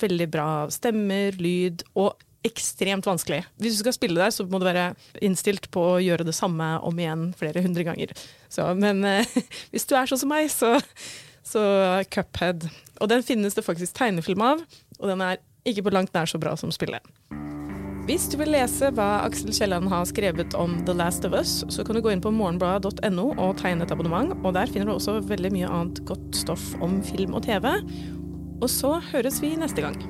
Veldig 0.00 0.28
bra 0.32 0.48
stemmer, 0.72 1.36
lyd, 1.40 1.84
og 1.98 2.16
ekstremt 2.46 3.06
vanskelig. 3.06 3.42
Hvis 3.58 3.78
du 3.78 3.82
skal 3.82 3.96
spille 3.96 4.20
der, 4.20 4.30
så 4.30 4.46
må 4.46 4.60
du 4.60 4.68
være 4.68 4.92
innstilt 5.24 5.70
på 5.74 5.82
å 5.94 6.02
gjøre 6.02 6.26
det 6.28 6.36
samme 6.36 6.76
om 6.86 7.00
igjen 7.00 7.32
flere 7.38 7.64
hundre 7.64 7.84
ganger. 7.88 8.14
Så, 8.52 8.70
men 8.78 9.02
eh, 9.04 9.38
hvis 9.72 9.88
du 9.90 9.96
er 9.98 10.08
sånn 10.08 10.22
som 10.22 10.32
meg, 10.32 10.50
så, 10.54 10.76
så 11.46 11.62
Cuphead. 12.14 12.68
Og 13.02 13.10
den 13.10 13.26
finnes 13.26 13.58
det 13.58 13.66
faktisk 13.66 13.98
tegnefilm 13.98 14.44
av, 14.54 14.64
og 14.98 15.12
den 15.12 15.24
er 15.24 15.42
ikke 15.68 15.88
på 15.88 15.94
langt 15.94 16.14
nær 16.14 16.30
så 16.30 16.40
bra 16.40 16.54
som 16.56 16.72
spillet. 16.74 17.02
Hvis 18.08 18.24
du 18.32 18.38
vil 18.40 18.54
lese 18.54 18.88
hva 18.96 19.18
Aksel 19.26 19.50
Kielland 19.52 19.90
har 19.92 20.06
skrevet 20.08 20.54
om 20.56 20.78
The 20.88 20.94
Last 20.96 21.26
of 21.28 21.34
Us, 21.36 21.58
så 21.68 21.84
kan 21.84 21.98
du 21.98 22.00
gå 22.00 22.08
inn 22.14 22.22
på 22.24 22.30
morgenbladet.no 22.32 23.26
og 23.34 23.58
tegne 23.60 23.84
et 23.84 23.92
abonnement, 23.92 24.32
og 24.40 24.54
der 24.56 24.70
finner 24.72 24.88
du 24.88 24.94
også 24.94 25.18
veldig 25.28 25.50
mye 25.52 25.68
annet 25.68 26.00
godt 26.08 26.38
stoff 26.40 26.70
om 26.80 27.02
film 27.04 27.36
og 27.36 27.44
TV. 27.44 27.68
Og 28.62 28.72
så 28.72 28.94
høres 29.10 29.42
vi 29.44 29.52
neste 29.60 29.84
gang. 29.84 30.00